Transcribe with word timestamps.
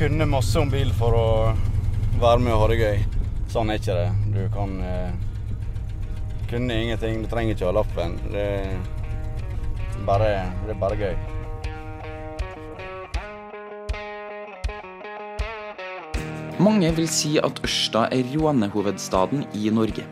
kunne 0.00 0.24
masse 0.24 0.56
om 0.56 0.70
bil 0.72 0.88
for 0.96 1.12
å 1.12 1.24
være 2.22 2.40
med 2.40 2.54
og 2.54 2.62
ha 2.62 2.68
det 2.70 2.76
gøy. 2.80 3.02
Sånn 3.52 3.68
er 3.68 3.80
ikke 3.80 3.96
det. 3.98 4.06
Du 4.32 4.38
kan 4.54 4.70
eh, 4.80 5.10
kunne 6.48 6.78
ingenting. 6.86 7.18
Du 7.20 7.28
trenger 7.28 7.52
ikke 7.52 7.66
ha 7.68 7.74
lappen. 7.76 8.14
Det 8.32 8.46
bare, 10.08 10.30
det 10.64 10.72
er 10.72 10.80
bare 10.80 10.96
gøy. 10.96 11.12
Mange 16.64 16.88
vil 16.96 17.08
si 17.12 17.34
at 17.44 17.60
Ørsta 17.68 18.06
er 18.08 18.24
rånehovedstaden 18.32 19.44
i 19.52 19.68
Norge. 19.68 20.08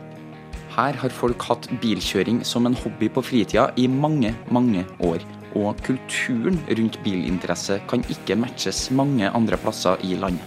Her 0.77 1.01
har 1.01 1.17
folk 1.17 1.49
hatt 1.49 1.65
bilkjøring 1.81 2.43
som 2.45 2.69
en 2.69 2.77
hobby 2.77 3.09
på 3.09 3.25
fritida 3.25 3.71
i 3.73 3.89
mange, 3.89 4.35
mange 4.53 4.85
år. 5.01 5.25
Og 5.57 5.79
kulturen 5.81 6.59
rundt 6.69 6.99
bilinteresse 7.03 7.79
kan 7.89 8.03
ikke 8.13 8.37
matches 8.37 8.89
mange 8.93 9.29
andre 9.33 9.57
plasser 9.57 9.97
i 10.05 10.13
landet. 10.19 10.45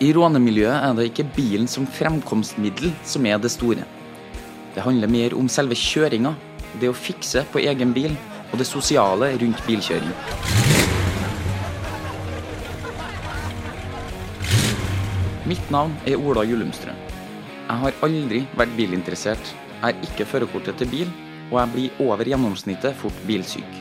I 0.00 0.12
rånemiljøet 0.16 0.76
er 0.86 0.94
det 0.96 1.08
ikke 1.10 1.26
bilen 1.34 1.66
som 1.68 1.88
fremkomstmiddel 1.88 2.92
som 3.04 3.26
er 3.26 3.40
det 3.42 3.50
store. 3.52 3.84
Det 4.74 4.84
handler 4.84 5.10
mer 5.10 5.34
om 5.36 5.50
selve 5.50 5.76
kjøringa, 5.76 6.32
det 6.80 6.88
å 6.88 6.96
fikse 6.96 7.42
på 7.52 7.60
egen 7.60 7.92
bil 7.92 8.14
og 8.52 8.58
det 8.62 8.68
sosiale 8.68 9.32
rundt 9.42 9.60
bilkjøring. 9.66 10.14
Mitt 15.50 15.70
navn 15.74 15.96
er 16.06 16.20
Ola 16.22 16.46
Jullumstrø. 16.46 16.94
Jeg 17.66 17.82
har 17.82 18.00
aldri 18.06 18.44
vært 18.58 18.72
bilinteressert. 18.78 19.52
Jeg 19.74 19.82
har 19.82 20.04
ikke 20.06 20.28
førerkortet 20.32 20.78
til 20.78 20.90
bil, 20.92 21.12
og 21.50 21.58
jeg 21.58 21.74
blir 21.74 22.02
over 22.06 22.28
gjennomsnittet 22.30 22.98
fort 23.02 23.24
bilsyk. 23.26 23.79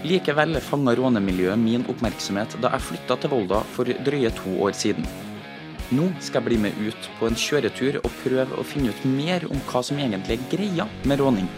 Likevel 0.00 0.56
fanga 0.64 0.94
rånemiljøet 0.96 1.60
min 1.60 1.82
oppmerksomhet 1.92 2.54
da 2.62 2.70
jeg 2.72 2.86
flytta 2.86 3.18
til 3.20 3.32
Volda 3.34 3.58
for 3.74 3.84
drøye 4.06 4.30
to 4.38 4.54
år 4.64 4.72
siden. 4.72 5.04
Nå 5.92 6.06
skal 6.24 6.40
jeg 6.40 6.46
bli 6.46 6.60
med 6.62 6.78
ut 6.80 7.08
på 7.18 7.28
en 7.28 7.36
kjøretur 7.36 7.98
og 8.00 8.14
prøve 8.22 8.56
å 8.56 8.64
finne 8.64 8.94
ut 8.94 9.02
mer 9.04 9.44
om 9.50 9.60
hva 9.68 9.82
som 9.84 10.00
egentlig 10.00 10.38
er 10.38 10.46
greia 10.54 10.86
med 11.04 11.20
råning. 11.20 11.50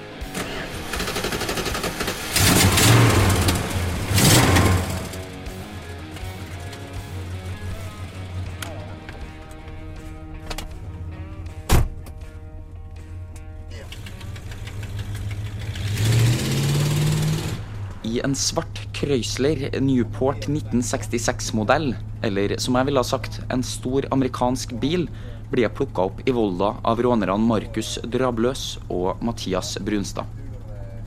En 18.32 18.36
svart 18.36 18.80
Chrysler 18.92 19.80
Newport 19.80 20.46
1966-modell, 20.48 21.90
eller 22.24 22.54
som 22.58 22.78
jeg 22.78 22.88
ville 22.88 23.02
ha 23.02 23.04
sagt, 23.04 23.42
en 23.52 23.60
stor 23.60 24.06
amerikansk 24.14 24.72
bil, 24.80 25.04
blir 25.52 25.68
plukka 25.68 26.06
opp 26.08 26.22
i 26.24 26.32
Volda 26.32 26.70
av 26.88 27.02
rånerne 27.04 27.36
Markus 27.44 27.98
Drabløs 28.08 28.62
og 28.88 29.20
Mathias 29.20 29.74
Brunstad. 29.84 30.24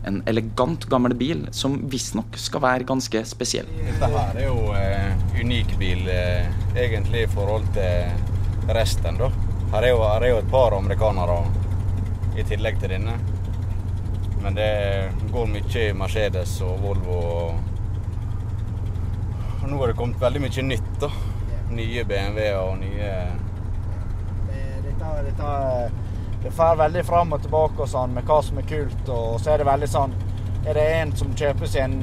En 0.06 0.22
elegant 0.30 0.86
gammel 0.86 1.18
bil 1.18 1.48
som 1.50 1.80
visstnok 1.90 2.38
skal 2.38 2.62
være 2.62 2.86
ganske 2.94 3.26
spesiell. 3.26 3.74
Dette 3.88 4.14
her 4.14 4.42
er 4.44 4.46
jo 4.46 4.60
eh, 4.78 5.40
unik 5.42 5.78
bil 5.82 6.06
eh, 6.14 6.46
egentlig 6.78 7.26
i 7.26 7.32
forhold 7.34 7.66
til 7.74 8.70
resten, 8.78 9.18
da. 9.18 9.32
Her 9.74 9.90
er 9.90 9.96
jo, 9.96 10.04
her 10.06 10.28
er 10.28 10.36
jo 10.36 10.44
et 10.44 10.54
par 10.54 10.78
amerikanere 10.78 11.42
i 12.38 12.46
tillegg 12.46 12.78
til 12.86 13.00
denne. 13.00 13.18
Men 14.46 14.56
det 14.56 15.12
går 15.34 15.48
mye 15.50 15.80
i 15.82 15.94
Mercedes 15.98 16.52
og 16.62 16.76
Volvo. 16.84 17.16
Og 19.64 19.64
nå 19.66 19.80
har 19.80 19.90
det 19.90 19.96
kommet 19.98 20.22
veldig 20.22 20.42
mye 20.44 20.66
nytt, 20.68 20.92
da. 21.02 21.10
Nye 21.74 22.04
BMW-er 22.06 22.60
og 22.60 22.76
nye 22.78 23.08
Dette, 24.86 25.16
dette, 25.26 25.56
det 26.44 26.52
fer 26.54 26.78
veldig 26.78 27.04
fram 27.08 27.34
og 27.34 27.42
tilbake 27.42 27.82
og 27.88 27.90
sånn 27.90 28.14
med 28.14 28.30
hva 28.30 28.38
som 28.46 28.62
er 28.62 28.70
kult. 28.70 29.10
Og 29.10 29.42
så 29.42 29.56
er 29.56 29.64
det 29.64 29.70
veldig 29.72 29.90
sånn 29.90 30.14
Er 30.62 30.78
det 30.78 30.86
en 31.00 31.18
som 31.18 31.34
kjøper 31.42 31.72
seg 31.74 31.88
en 31.88 32.00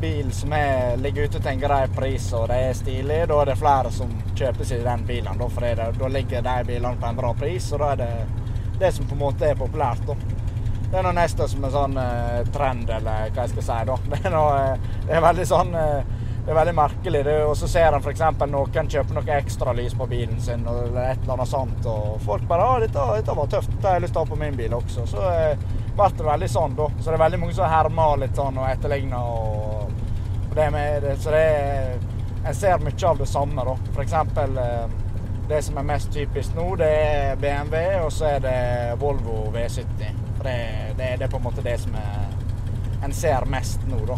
bil 0.00 0.28
som 0.36 0.52
er, 0.52 1.00
ligger 1.00 1.30
ute 1.30 1.40
til 1.40 1.52
en 1.54 1.64
grei 1.64 1.82
pris 1.96 2.28
og 2.36 2.50
det 2.52 2.58
er 2.66 2.76
stilig, 2.76 3.22
da 3.30 3.40
er 3.40 3.54
det 3.54 3.56
flere 3.56 3.92
som 3.92 4.12
kjøper 4.36 4.68
seg 4.68 4.84
den 4.84 5.08
bilen. 5.08 5.40
Da, 5.40 5.48
for 5.48 5.64
det, 5.64 5.92
da 5.96 6.12
ligger 6.12 6.44
de 6.44 6.62
bilene 6.68 7.00
på 7.00 7.08
en 7.08 7.24
bra 7.24 7.32
pris, 7.40 7.72
og 7.72 7.80
da 7.80 7.94
er 7.94 8.02
det 8.04 8.80
det 8.84 8.92
som 8.92 9.08
på 9.08 9.16
en 9.16 9.24
måte 9.30 9.48
er 9.48 9.56
populært. 9.56 10.04
da. 10.04 10.44
Det 10.86 11.00
er 11.00 11.06
noe 11.06 11.16
nesten 11.16 11.50
som 11.50 11.64
en 11.66 11.74
sånn 11.74 11.98
eh, 11.98 12.44
trend, 12.54 12.90
eller 12.90 13.32
hva 13.34 13.46
jeg 13.46 13.54
skal 13.56 13.66
si. 13.66 13.80
da. 13.90 13.98
Det 14.12 14.22
er, 14.22 14.32
noe, 14.34 14.62
eh, 14.62 14.94
det 15.08 15.18
er 15.18 15.26
veldig 15.26 15.48
sånn 15.50 15.74
eh, 15.74 16.14
det 16.46 16.52
er 16.52 16.58
veldig 16.60 16.74
merkelig. 16.78 17.22
Og 17.48 17.56
så 17.58 17.68
ser 17.68 17.92
en 17.92 18.04
f.eks. 18.04 18.20
noen 18.46 18.90
kjøpe 18.90 19.14
noe 19.16 19.38
ekstra 19.40 19.72
lys 19.74 19.96
på 19.98 20.06
bilen 20.06 20.38
sin, 20.40 20.62
eller 20.62 20.94
et 21.02 21.24
eller 21.24 21.32
annet 21.34 21.50
sånt, 21.50 21.88
og 21.90 22.20
folk 22.22 22.44
bare 22.46 22.68
ah, 22.68 22.76
dette, 22.78 23.06
dette 23.16 23.34
var 23.34 23.48
tøft, 23.50 23.72
Det 23.80 23.88
har 23.88 23.96
jeg 23.98 24.04
lyst 24.04 24.14
til 24.14 24.22
å 24.22 24.26
ha 24.26 24.30
på 24.30 24.38
min 24.38 24.58
bil 24.58 24.76
også. 24.78 25.06
Så 25.10 25.24
eh, 25.32 25.64
ble 25.96 26.08
det 26.14 26.28
veldig 26.28 26.50
sånn, 26.52 26.76
da. 26.78 26.86
Så 27.00 27.08
det 27.08 27.16
er 27.16 27.24
veldig 27.24 27.40
mange 27.42 27.56
som 27.56 27.72
hermer 27.72 28.20
litt 28.22 28.38
sånn 28.38 28.60
og 28.62 28.68
etterligner. 28.70 29.32
Og, 29.32 30.04
det 30.56 30.68
med, 30.72 31.10
så 31.20 31.34
det 31.34 31.40
er 31.52 31.98
En 32.46 32.54
ser 32.54 32.78
mye 32.78 33.08
av 33.08 33.18
det 33.18 33.26
samme, 33.26 33.64
da. 33.66 33.74
Eksempel 34.04 34.60
eh, 34.62 34.86
det 35.50 35.64
som 35.66 35.82
er 35.82 35.88
mest 35.90 36.12
typisk 36.14 36.54
nå, 36.54 36.68
det 36.78 36.92
er 36.94 37.42
BMW, 37.42 37.82
og 38.04 38.12
så 38.14 38.36
er 38.36 38.46
det 38.46 38.56
Volvo 39.02 39.48
V70. 39.54 40.25
For 40.46 40.52
det, 40.52 40.94
det, 40.96 41.16
det 41.18 41.24
er 41.24 41.30
på 41.30 41.36
en 41.36 41.42
måte 41.42 41.62
det 41.62 41.78
som 41.82 41.94
er, 41.98 42.26
en 43.04 43.12
ser 43.12 43.46
mest 43.50 43.82
nå, 43.90 43.98
da. 44.06 44.14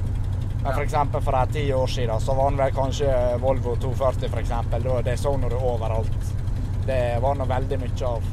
Men 0.58 0.74
for 0.74 0.82
eksempel 0.82 1.22
for 1.24 1.52
ti 1.52 1.62
år 1.72 1.86
siden 1.86 2.20
så 2.20 2.34
var 2.34 2.50
det 2.50 2.60
vel 2.60 2.74
kanskje 2.76 3.12
Volvo 3.40 3.76
240, 3.76 4.28
for 4.28 4.40
eksempel. 4.42 4.88
Det 5.04 5.16
så 5.16 5.36
du 5.36 5.56
overalt. 5.56 6.32
Det 6.86 7.18
var 7.22 7.34
nå 7.34 7.44
veldig 7.48 7.78
mye 7.80 8.06
av. 8.06 8.28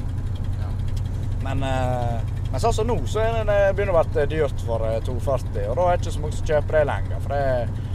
Men, 1.43 1.63
eh, 1.63 2.19
men 2.51 2.59
sånn 2.59 2.73
som 2.73 2.87
nå, 2.87 2.97
så 3.07 3.21
er 3.23 3.37
det, 3.37 3.45
det 3.47 3.73
begynner 3.77 4.01
å 4.01 4.03
bli 4.11 4.25
dyrt 4.35 4.65
for 4.67 4.83
eh, 4.89 4.99
240. 5.05 5.69
Og 5.69 5.77
da 5.79 5.87
er 5.87 5.95
det 5.95 6.03
ikke 6.03 6.15
så 6.17 6.23
mange 6.25 6.39
som 6.39 6.49
kjøper 6.51 6.79
det 6.79 6.85
lenger. 6.91 7.23
For 7.23 7.35
det, 7.35 7.91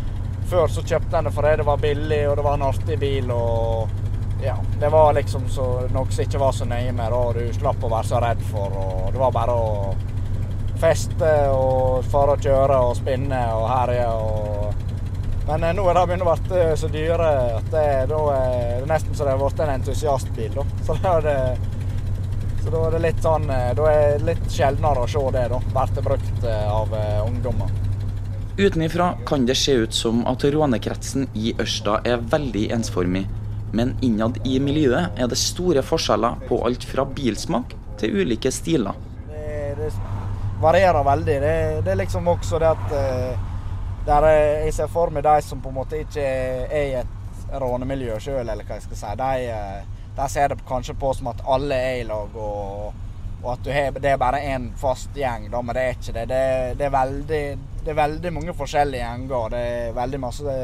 før 0.54 0.72
så 0.78 0.86
kjøpte 0.94 1.18
en 1.18 1.28
det 1.28 1.34
fordi 1.36 1.56
det 1.60 1.68
var 1.68 1.84
billig, 1.84 2.22
og 2.30 2.38
det 2.40 2.46
var 2.48 2.56
en 2.56 2.68
artig 2.70 3.00
bil. 3.04 3.34
og 3.36 4.09
ja, 4.44 4.56
Det 4.80 4.88
var 4.92 5.14
liksom 5.14 5.48
så, 5.48 5.66
noe 5.92 6.10
som 6.10 6.24
ikke 6.24 6.40
var 6.40 6.52
så 6.56 6.68
nøye 6.68 6.92
med, 6.92 7.12
og 7.12 7.34
du 7.36 7.44
slapp 7.54 7.82
å 7.84 7.92
være 7.92 8.10
så 8.10 8.20
redd 8.22 8.44
for. 8.50 8.76
og 8.76 9.10
Det 9.12 9.20
var 9.20 9.34
bare 9.36 9.56
å 9.56 9.94
feste 10.80 11.32
og 11.52 12.06
fare 12.08 12.38
og 12.38 12.46
kjøre 12.46 12.78
og 12.88 12.94
spinne 12.96 13.40
og 13.56 13.66
herje. 13.68 14.06
og 14.08 14.86
men 15.50 15.64
eh, 15.64 15.74
nå 15.74 15.82
er 15.90 15.96
det 15.96 16.06
begynt 16.06 16.22
å 16.22 16.34
bli 16.46 16.62
så 16.78 16.88
dyre 16.92 17.28
at 17.56 17.68
det, 17.72 17.86
da 18.10 18.20
er 18.36 18.82
det 18.84 18.88
nesten 18.90 19.16
så 19.18 19.26
det 19.26 19.34
har 19.34 19.40
blitt 19.40 19.62
en 19.64 19.72
entusiastbil. 19.74 20.52
Da. 20.54 20.66
Så 20.86 20.96
da 21.02 21.14
det, 21.24 21.36
så 22.60 22.70
da 22.74 22.80
er 22.86 22.92
det 22.92 23.00
litt 23.06 23.22
sånn 23.24 23.46
eh, 23.50 23.70
Da 23.74 23.86
er 23.88 24.18
det 24.18 24.26
litt 24.28 24.50
sjeldnere 24.52 25.06
å 25.06 25.08
se 25.10 25.22
det, 25.34 25.46
da. 25.50 25.60
Blir 25.74 26.06
brukt 26.06 26.44
eh, 26.44 26.66
av 26.70 26.94
ungdommer. 27.26 27.72
Utenifra 28.60 29.14
kan 29.26 29.46
det 29.48 29.56
se 29.56 29.72
ut 29.80 29.94
som 29.96 30.22
at 30.28 30.44
rånekretsen 30.44 31.30
i 31.34 31.54
Ørsta 31.58 31.98
er 32.04 32.20
veldig 32.20 32.66
ensformig. 32.76 33.24
Men 33.72 33.94
innad 34.02 34.40
i 34.46 34.58
miljøet 34.60 35.18
er 35.20 35.28
det 35.30 35.38
store 35.38 35.82
forskjeller 35.86 36.42
på 36.48 36.58
alt 36.66 36.84
fra 36.88 37.04
bilsmak 37.06 37.74
til 38.00 38.22
ulike 38.22 38.50
stiler. 38.52 38.96
Det, 39.28 39.76
det 39.78 39.90
varierer 40.60 41.06
veldig. 41.06 41.36
Det, 41.44 41.54
det, 41.84 41.92
er 41.92 42.00
liksom 42.02 42.28
også 42.28 42.58
det 42.58 42.72
at 42.72 42.94
der 44.06 44.26
jeg 44.64 44.74
ser 44.74 44.90
for 44.90 45.12
meg 45.14 45.24
de 45.24 45.36
som 45.44 45.60
på 45.62 45.70
en 45.70 45.76
måte 45.76 46.00
ikke 46.02 46.24
er 46.24 46.86
i 46.88 46.98
et 47.02 47.16
rånemiljø 47.60 48.18
sjøl, 48.22 48.48
eller 48.48 48.66
hva 48.66 48.78
jeg 48.78 48.88
skal 48.88 49.00
si. 49.00 49.12
De, 49.20 49.92
de 50.16 50.28
ser 50.32 50.52
det 50.52 50.66
kanskje 50.68 50.96
på 50.98 51.12
som 51.14 51.30
at 51.30 51.44
alle 51.46 51.76
er 51.76 52.00
i 52.00 52.08
lag, 52.08 52.34
og, 52.34 52.96
og 53.42 53.52
at 53.54 53.70
har, 53.74 54.00
det 54.00 54.14
er 54.14 54.20
bare 54.20 54.42
én 54.50 54.70
fast 54.80 55.14
gjeng. 55.16 55.50
Da, 55.52 55.62
men 55.62 55.76
det 55.76 55.84
er 55.84 55.98
ikke 55.98 56.16
det. 56.16 56.26
Det, 56.30 56.86
er, 56.88 56.94
veldig, 56.94 57.44
det 57.84 57.92
er 57.92 58.00
veldig 58.00 58.34
mange 58.34 58.56
forskjellige 58.56 59.04
gjenger. 59.04 59.54
Det 59.54 59.62
er 59.68 59.94
veldig 60.00 60.22
masse 60.26 60.56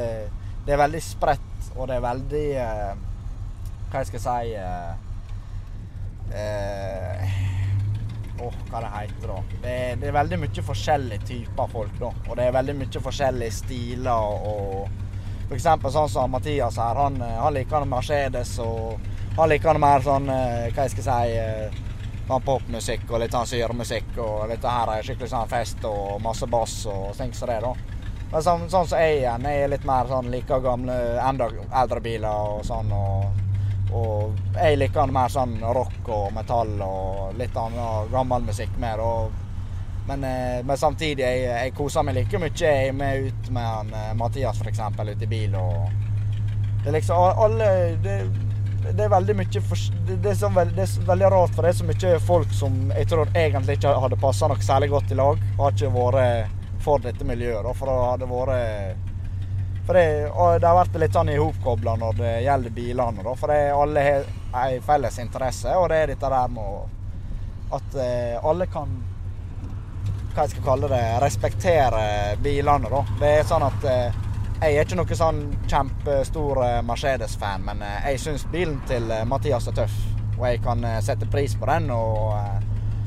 det 0.67 0.75
er 0.75 0.81
veldig 0.81 1.01
spredt, 1.05 1.46
og 1.77 1.89
det 1.89 1.97
er 1.97 2.05
veldig 2.05 2.47
Hva 3.87 4.01
jeg 4.01 4.09
skal 4.11 4.23
si 4.25 4.55
eh, 6.37 7.35
oh, 8.43 8.55
hva 8.71 8.83
det 8.83 8.93
heter 8.97 9.31
da. 9.31 9.39
Det 9.63 9.73
er, 9.73 9.97
det 10.01 10.09
er, 10.09 10.17
veldig 10.17 10.39
mye 10.43 10.65
forskjellige 10.67 11.27
typer 11.29 11.71
folk, 11.73 11.95
da. 12.01 12.11
Og 12.27 12.37
det 12.37 12.45
er 12.47 12.57
veldig 12.57 12.77
mye 12.81 13.03
forskjellige 13.09 13.59
stiler 13.61 14.21
og 14.51 15.53
eksempel 15.55 15.93
sånn 15.95 16.11
som 16.11 16.33
Mathias 16.35 16.81
her, 16.83 16.99
han, 16.99 17.21
han 17.23 17.55
liker 17.55 17.87
Mercedes, 17.87 18.57
og 18.59 18.99
han 19.37 19.53
liker 19.53 19.77
noe 19.77 19.85
mer 19.85 20.03
sånn 20.03 20.27
Hva 20.27 20.87
jeg 20.87 20.97
skal 20.97 21.07
si 21.07 21.85
sånn 22.27 22.43
popmusikk 22.43 23.11
og 23.13 23.21
litt 23.23 23.35
sånn 23.35 23.47
syremusikk, 23.47 24.17
og 24.19 24.49
dette 24.51 24.71
her 24.71 24.91
er 24.97 25.07
skikkelig 25.07 25.31
sånn 25.31 25.51
fest 25.51 25.85
og 25.87 26.17
masse 26.25 26.49
bass 26.51 26.81
og 26.91 27.13
ting 27.19 27.31
som 27.37 27.53
det, 27.53 27.61
da. 27.63 27.96
Men 28.37 28.45
sånn, 28.45 28.65
sånn 28.69 28.85
som 28.85 29.01
jeg 29.01 29.23
igjen, 29.23 29.45
jeg 29.49 29.65
er 29.65 29.71
litt 29.73 29.85
mer 29.89 30.11
sånn 30.11 30.27
like 30.29 30.57
gamle, 30.61 30.95
enda 31.25 31.47
eldre 31.81 32.03
biler 32.05 32.51
og 32.53 32.65
sånn. 32.69 32.91
og 32.93 33.43
og 33.97 34.35
jeg 34.59 34.77
liker 34.77 35.13
mer 35.15 35.31
sånn 35.33 35.55
rock 35.63 36.09
og 36.13 36.33
metall 36.35 36.73
og 36.85 37.37
litt 37.39 37.55
annen 37.57 38.11
gammel 38.13 38.43
musikk 38.45 38.75
mer. 38.83 39.01
Og, 39.01 39.31
men, 40.09 40.27
men, 40.67 40.75
samtidig, 40.77 41.23
jeg, 41.23 41.47
jeg, 41.47 41.73
koser 41.79 42.05
meg 42.05 42.19
like 42.19 42.41
mye 42.43 42.53
jeg 42.61 42.91
er 42.91 42.99
med 42.99 43.31
ut 43.31 43.49
med 43.55 43.71
han, 43.71 43.95
Mathias 44.19 44.61
f.eks. 44.61 44.83
ute 44.99 45.17
i 45.17 45.31
bil. 45.31 45.57
Og 45.57 45.87
Det 46.83 46.91
er 46.91 46.99
liksom 46.99 47.41
alle 47.47 47.71
det, 48.05 48.19
det 48.91 49.07
er 49.07 49.15
veldig 49.17 49.39
mye 49.39 49.65
for, 49.71 49.89
det, 50.11 50.19
er 50.35 50.39
så 50.43 50.53
veld, 50.53 50.77
det, 50.77 50.91
er 50.91 51.09
veldig 51.15 51.33
rart, 51.39 51.57
for 51.57 51.65
det 51.65 51.73
er 51.73 51.81
så 51.81 51.89
mye 51.89 52.21
folk 52.27 52.53
som 52.59 52.77
jeg 52.93 53.09
tror 53.15 53.33
egentlig 53.33 53.81
ikke 53.81 53.97
hadde 54.05 54.21
passa 54.29 54.53
noe 54.53 54.69
særlig 54.69 54.93
godt 54.93 55.15
i 55.15 55.23
lag. 55.23 55.41
Har 55.63 55.73
ikke 55.73 55.95
vært 55.97 56.56
for 56.87 57.03
dette 57.03 57.27
miljøet. 57.27 57.65
Da, 57.67 57.75
for 57.75 57.91
det 57.91 57.99
hadde 58.13 58.31
vært 58.31 59.13
for 59.87 59.95
det, 59.95 60.61
det, 60.61 60.67
har 60.67 60.77
vært 60.81 60.97
litt 60.99 61.15
sånn 61.15 61.29
ihopkobla 61.31 61.93
når 62.01 62.17
det 62.19 62.31
gjelder 62.43 62.73
bilene. 62.75 63.23
Da, 63.23 63.35
for 63.39 63.53
det, 63.55 63.59
alle 63.71 64.03
har 64.03 64.73
en 64.73 64.83
felles 64.83 65.19
interesse, 65.23 65.75
og 65.79 65.87
det 65.93 66.01
er 66.03 66.11
dette 66.11 66.31
der 66.33 66.49
med 66.51 67.77
at 67.77 67.99
eh, 68.03 68.35
alle 68.43 68.67
kan 68.71 68.97
hva 70.35 70.45
jeg 70.45 70.53
skal 70.57 70.67
kalle 70.67 70.91
det, 70.91 71.05
respektere 71.23 72.01
bilene. 72.43 72.91
da. 72.91 73.05
Det 73.23 73.31
er 73.39 73.47
sånn 73.47 73.65
at 73.67 73.87
eh, 73.89 74.19
jeg 74.57 74.75
er 74.75 74.83
ikke 74.83 74.99
noe 74.99 75.19
sånn 75.23 75.41
kjempestor 75.71 76.63
eh, 76.67 76.83
Mercedes-fan, 76.91 77.65
men 77.71 77.87
jeg 77.87 78.21
syns 78.27 78.47
bilen 78.51 78.81
til 78.91 79.07
Mathias 79.31 79.71
er 79.71 79.79
tøff. 79.85 79.97
Og 80.37 80.49
jeg 80.51 80.61
kan 80.67 80.83
sette 81.01 81.31
pris 81.33 81.55
på 81.57 81.65
den 81.71 81.89
og 81.95 82.35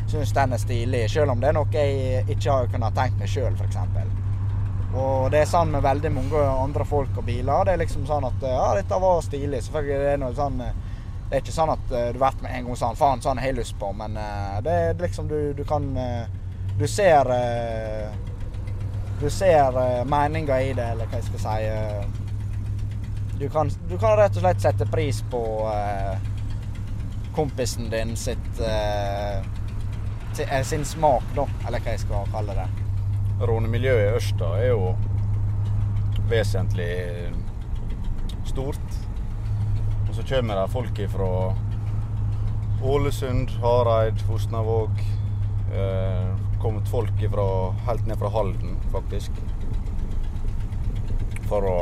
syns 0.09 0.33
den 0.35 0.55
er 0.55 0.61
stilig, 0.61 1.03
selv 1.11 1.33
om 1.33 1.41
det 1.41 1.51
er 1.51 1.55
noe 1.57 1.69
jeg 1.73 2.25
ikke 2.27 2.55
har 2.55 2.71
kunnet 2.73 2.97
tenkt 2.97 3.21
meg 3.21 3.31
sjøl, 3.31 3.55
f.eks. 3.55 3.77
Og 4.89 5.29
det 5.29 5.43
er 5.43 5.49
sånn 5.49 5.69
med 5.73 5.85
veldig 5.85 6.09
mange 6.15 6.39
andre 6.49 6.85
folk 6.87 7.17
og 7.21 7.25
biler. 7.27 7.65
Det 7.65 7.75
er 7.75 7.81
liksom 7.83 8.07
sånn 8.09 8.25
at 8.25 8.45
ja, 8.45 8.71
dette 8.79 8.97
var 9.01 9.21
stilig. 9.21 9.61
Selvfølgelig 9.65 9.99
det 10.05 10.13
er 10.15 10.23
noe 10.23 10.33
sånn 10.37 10.57
Det 10.59 11.37
er 11.37 11.43
ikke 11.43 11.53
sånn 11.53 11.69
at 11.75 11.83
du 11.91 12.17
blir 12.17 12.39
med 12.41 12.55
en 12.55 12.65
gang 12.65 12.79
sånn 12.79 12.97
Faen, 12.97 13.21
sånn 13.21 13.37
har 13.37 13.51
jeg 13.51 13.59
lyst 13.59 13.77
på. 13.77 13.91
Men 13.93 14.17
det 14.65 14.73
er 14.73 14.97
liksom 14.97 15.29
du, 15.29 15.53
du 15.53 15.61
kan 15.69 15.85
Du 16.79 16.87
ser 16.87 17.29
du 19.19 19.29
ser 19.29 19.75
meninga 20.07 20.61
i 20.63 20.73
det, 20.73 20.85
eller 20.93 21.09
hva 21.11 21.19
jeg 21.19 21.27
skal 21.27 21.41
si. 21.43 21.55
Du, 23.39 23.49
kan, 23.51 23.69
du, 23.89 23.97
kan, 23.99 24.15
rett 24.15 24.37
og 24.37 24.45
slett 24.45 24.61
sette 24.63 24.87
pris 24.87 25.19
på 25.31 25.41
kompisen 27.35 27.91
din 27.91 28.15
sitt 28.17 28.61
sin 30.63 30.85
smak, 30.85 31.23
da, 31.35 31.45
eller 31.67 31.83
hva 31.83 31.95
jeg 31.95 32.03
skal 32.05 32.29
kalle 32.33 32.55
det. 32.57 32.67
Rånemiljøet 33.39 34.03
i 34.03 34.15
Ørsta 34.17 34.51
er 34.59 34.71
jo 34.73 34.93
vesentlig 36.29 36.91
stort. 38.49 38.99
Og 40.09 40.15
så 40.15 40.25
kommer 40.29 40.59
det 40.59 40.71
folk 40.73 41.01
fra 41.13 41.31
Ålesund, 42.83 43.49
Hareid, 43.61 44.21
Fosnavåg. 44.27 45.01
Eh, 45.73 46.29
kommet 46.61 46.87
folk 46.87 47.21
ifra, 47.21 47.71
helt 47.87 48.07
ned 48.07 48.17
fra 48.17 48.29
Halden, 48.29 48.77
faktisk. 48.91 49.31
For 51.49 51.65
å 51.65 51.79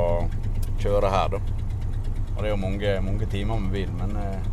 kjøre 0.82 1.12
her, 1.12 1.38
da. 1.38 1.42
Og 2.36 2.44
det 2.44 2.50
er 2.50 2.54
jo 2.54 2.62
mange, 2.62 2.96
mange 3.02 3.30
timer 3.32 3.62
med 3.62 3.74
bil, 3.74 3.94
men 3.98 4.18
eh, 4.22 4.50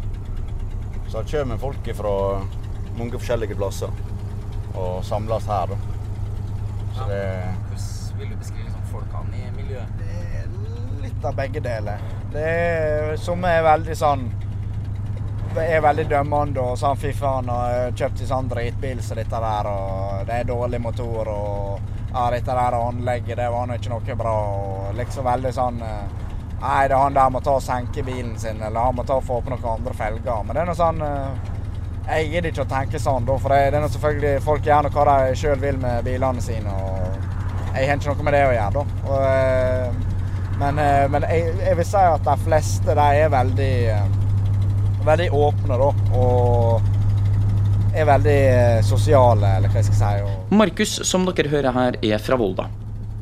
så 1.12 1.24
kommer 1.28 1.60
folk 1.60 1.90
fra 1.96 2.14
mange 2.98 3.18
forskjellige 3.18 3.56
plasser 3.58 3.92
og 4.74 5.04
samles 5.06 5.46
her, 5.50 5.74
da. 5.74 5.76
Så 6.94 7.08
det 7.10 7.24
Hvordan 8.14 8.18
vil 8.18 8.30
du 8.30 8.36
beskrive 8.38 8.64
liksom, 8.64 8.82
folkene 8.92 9.36
i 9.40 9.50
miljøet? 9.56 9.98
Det 9.98 10.18
er 10.38 10.48
litt 11.02 11.24
av 11.26 11.36
begge 11.38 11.60
deler. 11.60 12.02
Det 12.32 12.42
er, 12.46 13.16
som 13.18 13.44
er 13.48 13.62
veldig 13.66 13.96
sånn 13.98 14.28
er 15.54 15.80
veldig 15.82 16.04
dømmende 16.10 16.62
og 16.62 16.78
sånn 16.78 16.98
fy 16.98 17.12
faen, 17.14 17.50
og 17.50 17.98
kjøpt 17.98 18.24
en 18.24 18.30
sånn 18.30 18.48
dritbil 18.50 19.02
som 19.02 19.18
dette 19.20 19.40
der, 19.44 19.68
og 19.70 20.24
det 20.26 20.40
er 20.40 20.48
dårlig 20.48 20.80
motor, 20.82 21.30
og 21.30 21.92
ja, 22.10 22.24
dette 22.34 22.56
der 22.58 22.76
anlegget, 22.78 23.38
det 23.38 23.46
var 23.50 23.66
nå 23.66 23.78
ikke 23.78 23.92
noe 23.92 24.16
bra, 24.18 24.34
og 24.58 24.98
liksom 24.98 25.26
veldig 25.26 25.54
sånn 25.54 25.82
eh, 25.82 26.20
Nei, 26.64 26.86
det 26.88 26.94
er 26.94 27.02
han 27.02 27.16
der 27.16 27.32
må 27.34 27.40
ta 27.44 27.58
og 27.58 27.64
senke 27.64 28.00
bilen 28.06 28.38
sin, 28.40 28.62
eller 28.62 28.86
han 28.86 28.94
må 28.96 29.02
ta 29.04 29.18
og 29.18 29.24
få 29.26 29.40
på 29.44 29.52
noen 29.52 29.66
andre 29.68 29.92
felger. 29.98 30.44
Men 30.46 30.56
det 30.56 30.62
er 30.62 30.68
noe 30.70 30.78
sånn 30.78 31.02
eh, 31.04 31.50
Jeg 32.04 32.26
gidder 32.32 32.50
ikke 32.50 32.66
å 32.66 32.68
tenke 32.68 33.00
sånn, 33.00 33.24
da, 33.24 33.36
for 33.40 33.54
det, 33.54 33.78
er 33.78 33.86
selvfølgelig 33.88 34.42
Folk 34.44 34.66
gjør 34.68 34.90
hva 34.92 35.04
de 35.08 35.38
sjøl 35.40 35.62
vil 35.62 35.78
med 35.80 36.04
bilene 36.04 36.42
sine, 36.44 36.74
og 36.74 37.30
jeg 37.74 37.88
har 37.88 37.96
ikke 37.96 38.12
noe 38.12 38.26
med 38.26 38.36
det 38.36 38.42
å 38.46 38.52
gjøre, 38.54 38.74
da. 38.74 38.82
Og, 39.08 39.22
eh, 39.30 40.02
men, 40.60 40.76
men 41.10 41.24
jeg, 41.26 41.54
jeg, 41.58 41.78
vil 41.80 41.88
si 41.88 42.02
at 42.06 42.28
de 42.28 42.34
fleste 42.44 42.94
de 42.94 43.06
er 43.24 43.32
veldig 43.32 43.72
veldig 45.04 45.30
åpne, 45.32 45.78
da. 45.78 45.90
Og 46.18 47.94
er 47.94 48.08
veldig 48.08 48.38
eh, 48.50 48.80
sosiale, 48.86 49.56
eller 49.58 49.70
hva 49.70 49.82
jeg 49.82 49.90
skal 49.90 50.00
si. 50.00 50.24
Og... 50.24 50.54
Markus, 50.56 50.96
som 51.06 51.26
dere 51.28 51.52
hører 51.52 51.76
her, 51.76 51.98
er 52.02 52.22
fra 52.22 52.38
Volda. 52.40 52.66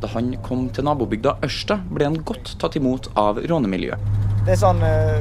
Da 0.02 0.10
han 0.14 0.32
kom 0.42 0.66
til 0.74 0.86
nabobygda 0.88 1.36
Ørsta, 1.46 1.78
ble 1.92 2.08
han 2.08 2.20
godt 2.26 2.56
tatt 2.62 2.78
imot 2.80 3.10
av 3.20 3.42
rånemiljøet. 3.50 4.10
Det 4.46 4.56
er 4.56 4.58
sånn, 4.58 4.80
eh, 4.82 5.20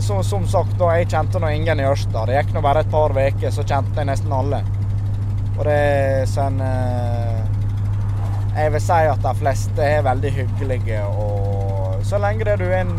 så, 0.00 0.22
Som 0.22 0.46
sagt, 0.48 0.78
da 0.78 0.92
jeg 0.96 1.10
kjente 1.10 1.40
nå 1.42 1.50
ingen 1.54 1.80
i 1.80 1.86
Ørsta. 1.88 2.26
Det 2.26 2.36
gikk 2.38 2.54
nå 2.54 2.62
bare 2.64 2.82
et 2.84 2.90
par 2.90 3.14
uker, 3.14 3.50
så 3.52 3.64
kjente 3.64 4.00
jeg 4.00 4.08
nesten 4.08 4.32
alle. 4.32 4.62
Og 5.56 5.62
det 5.64 5.76
er 5.76 6.26
sånn 6.28 6.58
eh, 6.60 7.44
Jeg 8.56 8.72
vil 8.74 8.82
si 8.84 8.98
at 9.12 9.22
de 9.24 9.32
fleste 9.38 9.84
er 9.84 10.04
veldig 10.04 10.32
hyggelige, 10.32 11.00
og 11.04 12.04
så 12.06 12.20
lenge 12.22 12.56
du 12.56 12.64
er 12.66 12.82
en 12.82 12.92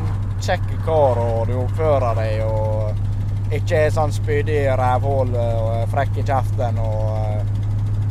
kjekk 0.43 0.67
kar 0.85 1.17
og 1.21 1.47
du 1.49 1.55
oppfører 1.57 2.17
deg 2.17 2.43
og 2.45 3.53
ikke 3.55 3.79
er 3.85 3.93
sånn 3.95 4.11
spydig 4.13 4.59
rævhål 4.77 5.31
og 5.39 5.69
frekk 5.93 6.19
i 6.19 6.25
kjeften. 6.27 6.81
Og, 6.83 7.05
eh, 7.23 7.41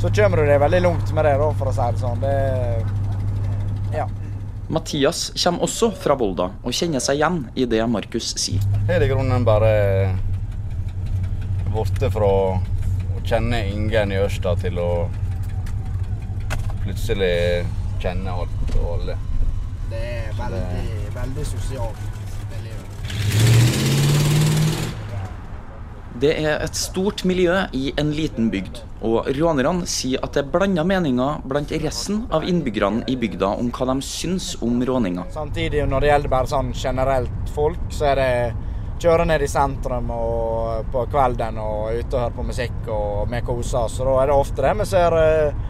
så 0.01 0.11
kommer 0.11 0.43
du 0.43 0.49
deg 0.49 0.61
veldig 0.63 0.83
langt 0.89 1.13
med 1.13 1.29
det, 1.29 1.37
da, 1.43 1.51
for 1.59 1.71
å 1.71 1.75
si 1.77 1.91
det 1.93 2.03
sånn. 2.03 2.25
Det, 2.25 2.37
ja. 3.97 4.07
Mathias 4.69 5.31
kommer 5.45 5.63
også 5.67 5.93
fra 5.95 6.17
Volda 6.19 6.49
og 6.63 6.75
kjenner 6.75 7.03
seg 7.03 7.21
igjen 7.21 7.43
i 7.55 7.67
det 7.71 7.83
Markus 7.91 8.33
sier. 8.41 8.63
Har 8.89 9.05
i 9.05 9.11
grunnen 9.11 9.47
bare 9.47 9.71
borte 11.71 12.11
fra 12.11 12.27
å 12.27 12.59
kjenne 13.27 13.63
ingen 13.71 14.15
i 14.15 14.21
Ørsta 14.23 14.57
til 14.63 14.79
å 14.83 14.91
plutselig 16.85 17.65
kjenne 18.03 18.35
alt 18.35 18.77
og 18.81 18.93
alle. 18.97 19.17
Det 19.91 20.03
er 20.03 20.39
veldig, 20.39 21.01
veldig 21.15 21.47
sosialt. 21.47 22.16
Det 26.21 26.33
er 26.41 26.63
et 26.65 26.77
stort 26.79 27.25
miljø 27.29 27.55
i 27.77 27.91
en 28.01 28.11
liten 28.17 28.47
bygd, 28.53 28.79
og 29.05 29.27
rånerne 29.37 29.85
sier 29.91 30.23
at 30.25 30.33
det 30.33 30.47
er 30.47 30.53
blanda 30.53 30.85
meninger 30.87 31.43
blant 31.45 31.75
resten 31.83 32.23
av 32.33 32.47
innbyggerne 32.49 33.05
i 33.13 33.19
bygda 33.21 33.51
om 33.61 33.69
hva 33.75 33.91
de 33.91 33.97
syns 34.07 34.55
om 34.65 34.79
råninga. 34.81 35.27
Samtidig, 35.35 35.85
når 35.91 36.07
det 36.07 36.13
gjelder 36.13 36.33
bare 36.33 36.51
sånn 36.55 36.73
generelt 36.73 37.53
folk, 37.53 37.85
så 37.93 38.09
er 38.15 38.23
det 38.23 38.31
kjøre 39.03 39.27
ned 39.29 39.43
i 39.45 39.49
sentrum 39.49 40.09
på 40.93 41.05
kvelden 41.13 41.59
og 41.61 41.99
ute 41.99 42.17
og 42.17 42.23
høre 42.23 42.37
på 42.37 42.45
musikk 42.49 42.87
og 42.89 43.27
vi 43.33 43.41
koser 43.45 43.83
oss. 43.85 43.99
Da 44.01 44.15
er 44.23 44.31
det 44.31 44.37
ofte 44.37 44.65
det 44.65 44.75
vi 44.79 44.87
ser 44.89 45.17
eh, 45.21 45.65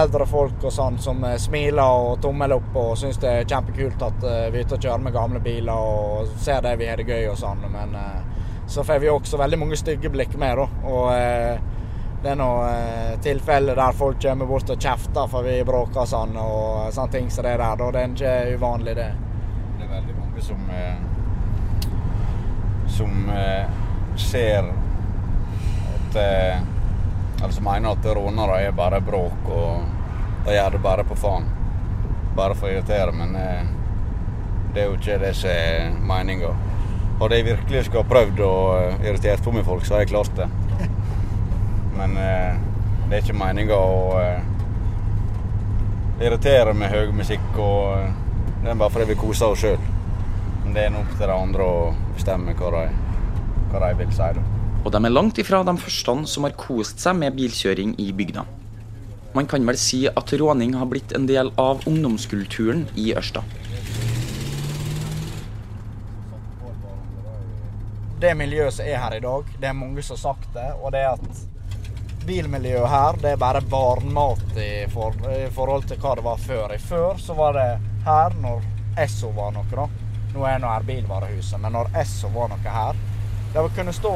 eldre 0.00 0.26
folk 0.30 0.66
og 0.68 0.74
sånn 0.74 1.00
som 1.02 1.24
eh, 1.26 1.38
smiler 1.42 1.96
og 2.04 2.20
tommel 2.22 2.54
opp 2.60 2.76
og 2.78 2.92
syns 3.00 3.18
det 3.22 3.32
er 3.40 3.48
kjempekult 3.50 4.04
at 4.06 4.22
eh, 4.22 4.46
vi 4.54 4.62
er 4.62 4.68
ute 4.68 4.78
og 4.78 4.86
kjører 4.86 5.06
med 5.08 5.16
gamle 5.16 5.42
biler 5.42 5.90
og 5.90 6.30
ser 6.38 6.62
det 6.66 6.76
vi 6.78 6.90
har 6.92 7.02
det 7.02 7.08
gøy 7.10 7.32
og 7.32 7.40
sånn. 7.42 7.66
Men 7.74 7.98
så 8.70 8.84
får 8.86 9.02
vi 9.02 9.10
også 9.10 9.38
veldig 9.40 9.58
mange 9.58 9.78
stygge 9.78 10.10
blikk 10.14 10.36
med, 10.38 10.60
da. 10.60 10.66
Og 10.86 11.10
det 12.22 12.30
er 12.30 12.38
noen 12.38 13.20
tilfeller 13.24 13.78
der 13.78 13.96
folk 13.96 14.20
kommer 14.22 14.46
bort 14.46 14.70
og 14.70 14.80
kjefter 14.80 15.30
for 15.32 15.46
vi 15.46 15.56
bråker 15.66 16.06
sånn 16.06 16.36
og 16.38 16.92
sånne 16.94 17.14
ting 17.16 17.30
som 17.30 17.40
så 17.40 17.46
det 17.48 17.56
der. 17.58 17.80
Da 17.80 17.88
det 17.96 18.02
er 18.02 18.12
ikke 18.14 18.58
uvanlig, 18.60 18.94
det. 18.98 19.08
Det 19.78 19.86
er 19.86 19.94
veldig 19.96 20.18
mange 20.20 20.44
som 20.44 20.60
som 22.90 23.32
ser 24.20 24.68
at 25.94 26.16
eller 27.42 27.52
som 27.52 27.64
mener 27.64 27.90
at 27.90 28.04
rånere 28.16 28.60
er 28.66 28.72
bare 28.76 29.00
bråk, 29.00 29.48
og 29.48 29.84
de 30.44 30.54
gjør 30.54 30.74
det 30.76 30.82
bare 30.84 31.04
på 31.08 31.16
faen. 31.16 31.46
Bare 32.36 32.54
for 32.54 32.68
å 32.68 32.72
irritere, 32.74 33.14
men 33.16 33.32
eh, 33.36 33.70
det 34.74 34.82
er 34.82 34.90
jo 34.90 34.98
ikke 34.98 35.16
det 35.22 35.32
som 35.38 35.48
er 35.52 35.94
meninga. 36.10 36.52
Hadde 37.20 37.36
jeg 37.36 37.44
virkelig 37.50 37.84
skulle 37.84 38.00
ha 38.00 38.08
prøvd 38.08 38.38
å 38.46 38.54
irritere 39.04 39.42
på 39.44 39.52
meg 39.52 39.66
folk, 39.66 39.84
så 39.84 39.98
hadde 39.98 40.06
jeg 40.06 40.12
klart 40.14 40.38
det. 40.38 40.46
Men 41.98 42.14
eh, 42.16 42.54
det 43.10 43.18
er 43.18 43.24
ikke 43.26 43.36
meninga 43.36 43.76
å 43.76 43.98
uh, 44.16 44.38
irritere 46.22 46.72
med 46.72 46.88
høy 46.94 47.10
musikk, 47.12 47.48
og 47.58 47.98
uh, 47.98 48.06
det 48.62 48.70
er 48.72 48.78
bare 48.80 48.94
fordi 48.94 49.10
vi 49.10 49.18
koser 49.20 49.52
oss 49.52 49.60
sjøl. 49.64 49.82
Men 50.62 50.76
det 50.76 50.86
er 50.86 50.96
opp 50.96 51.12
til 51.18 51.26
de 51.26 51.34
andre 51.34 51.66
å 51.66 51.82
bestemme 52.14 52.54
hva 52.56 52.70
de, 52.78 53.92
vil 53.98 54.14
si. 54.16 54.30
da. 54.38 54.46
Og 54.80 54.94
de 54.94 55.02
er 55.04 55.12
langt 55.12 55.42
ifra 55.42 55.60
de 55.66 55.76
første 55.82 56.16
som 56.30 56.48
har 56.48 56.56
kost 56.56 57.02
seg 57.04 57.18
med 57.20 57.36
bilkjøring 57.36 57.98
i 58.00 58.12
bygda. 58.16 58.46
Man 59.36 59.50
kan 59.50 59.66
vel 59.68 59.76
si 59.78 60.06
at 60.08 60.32
råning 60.40 60.72
har 60.78 60.88
blitt 60.88 61.12
en 61.18 61.28
del 61.28 61.52
av 61.60 61.84
ungdomskulturen 61.90 62.86
i 62.96 63.10
Ørsta. 63.12 63.44
Det 68.20 68.34
miljøet 68.36 68.74
som 68.74 68.84
er 68.84 68.98
her 69.00 69.14
i 69.16 69.20
dag, 69.24 69.52
det 69.60 69.68
er 69.70 69.72
mange 69.72 70.02
som 70.04 70.12
har 70.18 70.20
sagt 70.20 70.50
det, 70.52 70.66
og 70.82 70.92
det 70.92 71.06
at 71.08 71.38
bilmiljøet 72.28 72.90
her 72.92 73.16
det 73.22 73.30
er 73.32 73.38
bare 73.40 73.62
barnmat 73.64 74.58
i, 74.60 74.84
for, 74.92 75.16
i 75.32 75.46
forhold 75.54 75.86
til 75.88 75.96
hva 76.02 76.12
det 76.18 76.24
var 76.26 76.42
før. 76.42 76.74
I 76.74 76.82
før 76.84 77.16
så 77.16 77.36
var 77.38 77.56
det 77.56 77.64
her, 78.04 78.36
når 78.42 78.66
Esso 79.00 79.30
var 79.32 79.54
noe, 79.56 79.64
da. 79.72 79.86
nå 80.34 80.44
er 80.44 80.60
nå 80.60 80.68
her 80.68 80.84
bilvarehuset, 80.90 81.56
men 81.62 81.72
når 81.78 81.88
Esso 82.02 82.28
var 82.34 82.52
noe 82.52 82.74
her 82.74 83.00
Det 83.54 83.62
kunne 83.74 83.92
stå 83.96 84.12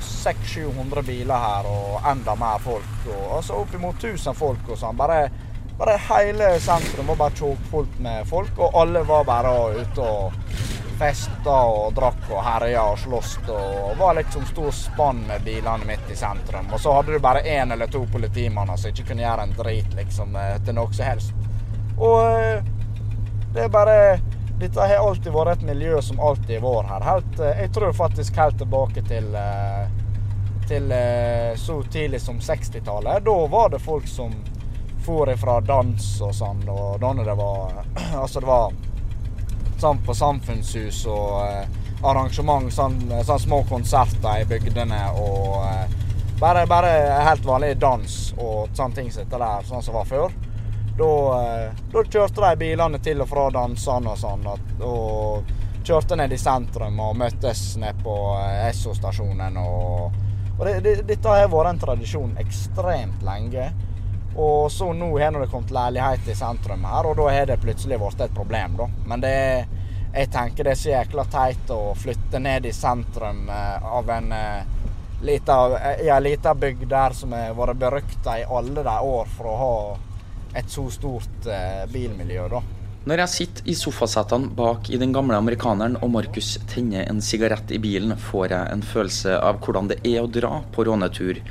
600-700 0.00 1.04
biler 1.06 1.44
her, 1.44 1.68
og 1.68 2.08
enda 2.10 2.34
mer 2.40 2.64
folk. 2.64 2.94
Og, 3.06 3.26
altså 3.42 3.60
Oppimot 3.60 4.00
1000 4.00 4.40
folk 4.40 4.70
og 4.72 4.80
sånn. 4.80 4.96
Bare, 4.96 5.28
bare 5.76 6.00
hele 6.08 6.48
sentrum 6.64 7.12
var 7.12 7.26
bare 7.26 7.36
tjåkfullt 7.42 8.00
med 8.08 8.24
folk, 8.26 8.56
og 8.56 8.80
alle 8.80 9.04
var 9.06 9.28
bare 9.28 9.52
ute 9.76 10.08
og 10.08 10.40
festa 10.98 11.54
og 11.70 11.94
drakk 11.94 12.28
og 12.30 12.42
herja 12.44 12.82
og 12.92 12.98
sloss. 12.98 13.36
Og 13.48 13.96
var 13.98 14.14
liksom 14.18 14.46
stor 14.46 14.70
spann 14.70 15.24
med 15.28 15.44
bilene 15.44 15.86
midt 15.88 16.10
i 16.12 16.16
sentrum. 16.16 16.70
Og 16.72 16.80
så 16.80 16.92
hadde 16.92 17.12
du 17.12 17.18
bare 17.22 17.42
én 17.42 17.72
eller 17.72 17.86
to 17.86 18.04
politimanner 18.12 18.76
som 18.76 18.92
ikke 18.92 19.10
kunne 19.10 19.24
gjøre 19.24 19.46
en 19.46 19.56
drit 19.58 19.96
liksom, 19.96 20.36
eh, 20.36 20.56
til 20.64 20.78
noe 20.78 20.92
som 20.92 21.10
helst. 21.10 21.34
Og 21.98 22.20
eh, 22.30 22.64
det 23.54 23.66
er 23.66 23.74
bare 23.74 23.98
Dette 24.54 24.78
har 24.78 25.00
alltid 25.02 25.32
vært 25.34 25.56
et 25.56 25.64
miljø 25.66 25.98
som 26.02 26.20
alltid 26.22 26.60
har 26.60 26.62
vært 26.62 26.90
her. 26.92 27.06
Helt, 27.10 27.38
eh, 27.40 27.62
jeg 27.64 27.72
tror 27.74 27.96
faktisk 27.98 28.36
helt 28.38 28.58
tilbake 28.62 29.02
til 29.10 29.36
til 30.64 30.92
så 31.60 31.74
tidlig 31.92 32.22
som 32.24 32.38
60-tallet. 32.40 33.24
Da 33.26 33.34
var 33.52 33.68
det 33.68 33.82
folk 33.84 34.06
som 34.08 34.32
for 35.04 35.28
ifra 35.28 35.58
dans 35.60 36.06
og 36.24 36.32
sånn, 36.32 36.62
og 36.72 37.00
da 37.02 37.10
det 37.18 37.34
var 37.36 37.82
Altså, 38.22 38.40
det 38.40 38.48
var 38.48 38.72
sånn 39.82 40.00
på 40.04 40.14
samfunnshus 40.14 41.04
og 41.10 41.42
eh, 41.46 41.82
arrangement, 42.04 42.72
sånn, 42.72 42.98
sånn, 43.24 43.40
små 43.40 43.62
konserter 43.68 44.42
i 44.42 44.48
bygdene 44.48 45.00
og 45.20 45.62
eh, 45.64 45.94
bare, 46.40 46.66
bare, 46.66 46.90
helt 47.24 47.46
vanlig 47.46 47.76
dans 47.80 48.34
og 48.36 48.74
sånne 48.76 48.98
ting 48.98 49.12
som 49.12 49.28
der, 49.30 49.64
sånn 49.68 49.84
som 49.84 49.96
var 49.96 50.08
før. 50.08 50.34
Da, 50.98 51.10
eh, 51.40 51.84
da 51.92 52.04
kjørte 52.04 52.42
de 52.44 52.56
bilene 52.60 53.00
til 53.02 53.22
og 53.24 53.30
fra 53.30 53.48
dansene 53.54 54.12
og 54.12 54.20
sånn, 54.20 54.44
og, 54.50 54.74
og, 54.86 55.54
kjørte 55.84 56.16
ned 56.16 56.32
i 56.32 56.38
sentrum 56.40 57.00
og 57.04 57.16
møttes 57.20 57.74
ned 57.76 57.98
på 58.04 58.14
eh, 58.38 58.68
Esso-stasjonen. 58.70 59.58
og, 59.60 60.14
og 60.54 60.62
det, 60.68 60.78
det, 60.84 60.94
Dette 61.08 61.34
har 61.34 61.50
vært 61.52 61.74
en 61.74 61.82
tradisjon 61.82 62.38
ekstremt 62.40 63.24
lenge. 63.26 63.72
Og 64.34 64.72
så 64.72 64.90
nå 64.92 65.12
har 65.18 65.34
det 65.38 65.50
kommet 65.52 65.70
leilighet 65.74 66.28
i 66.28 66.36
sentrum 66.38 66.84
her, 66.88 67.06
og 67.06 67.16
da 67.20 67.30
har 67.30 67.46
det 67.46 67.60
plutselig 67.62 68.00
blitt 68.02 68.22
et 68.24 68.34
problem, 68.34 68.76
da. 68.80 68.88
Men 69.06 69.22
det 69.22 69.34
jeg 70.14 70.30
tenker 70.30 70.62
det 70.62 70.76
er 70.76 70.78
så 70.78 70.90
jækla 70.92 71.24
teit 71.26 71.70
å 71.74 71.80
flytte 71.98 72.38
ned 72.38 72.68
i 72.68 72.72
sentrum 72.74 73.48
eh, 73.50 73.86
av 73.98 74.10
en 74.14 74.28
eh, 74.32 74.84
lita, 75.26 75.56
eh, 75.74 76.04
ja, 76.06 76.20
lita 76.22 76.52
bygd 76.54 76.86
der 76.92 77.16
som 77.18 77.34
har 77.34 77.56
vært 77.58 77.80
berykta 77.80 78.36
i 78.38 78.44
alle 78.46 78.84
de 78.86 78.94
år 78.94 79.32
for 79.34 79.50
å 79.50 79.56
ha 79.58 79.74
et 80.54 80.70
så 80.70 80.86
stort 80.94 81.48
bilmiljø, 81.90 82.46
da. 82.52 82.60
Når 83.04 83.20
jeg 83.24 83.32
sitter 83.32 83.66
i 83.68 83.74
sofasetene 83.76 84.52
bak 84.54 84.86
i 84.94 85.00
den 85.02 85.10
gamle 85.12 85.36
amerikaneren 85.36 85.98
og 85.98 86.12
Markus 86.14 86.54
tenner 86.70 87.08
en 87.10 87.18
sigarett 87.20 87.74
i 87.74 87.80
bilen, 87.82 88.14
får 88.30 88.54
jeg 88.54 88.70
en 88.70 88.86
følelse 88.86 89.34
av 89.34 89.58
hvordan 89.66 89.90
det 89.90 89.98
er 90.06 90.22
å 90.22 90.30
dra 90.30 90.60
på 90.72 90.86
rånetur 90.86 91.42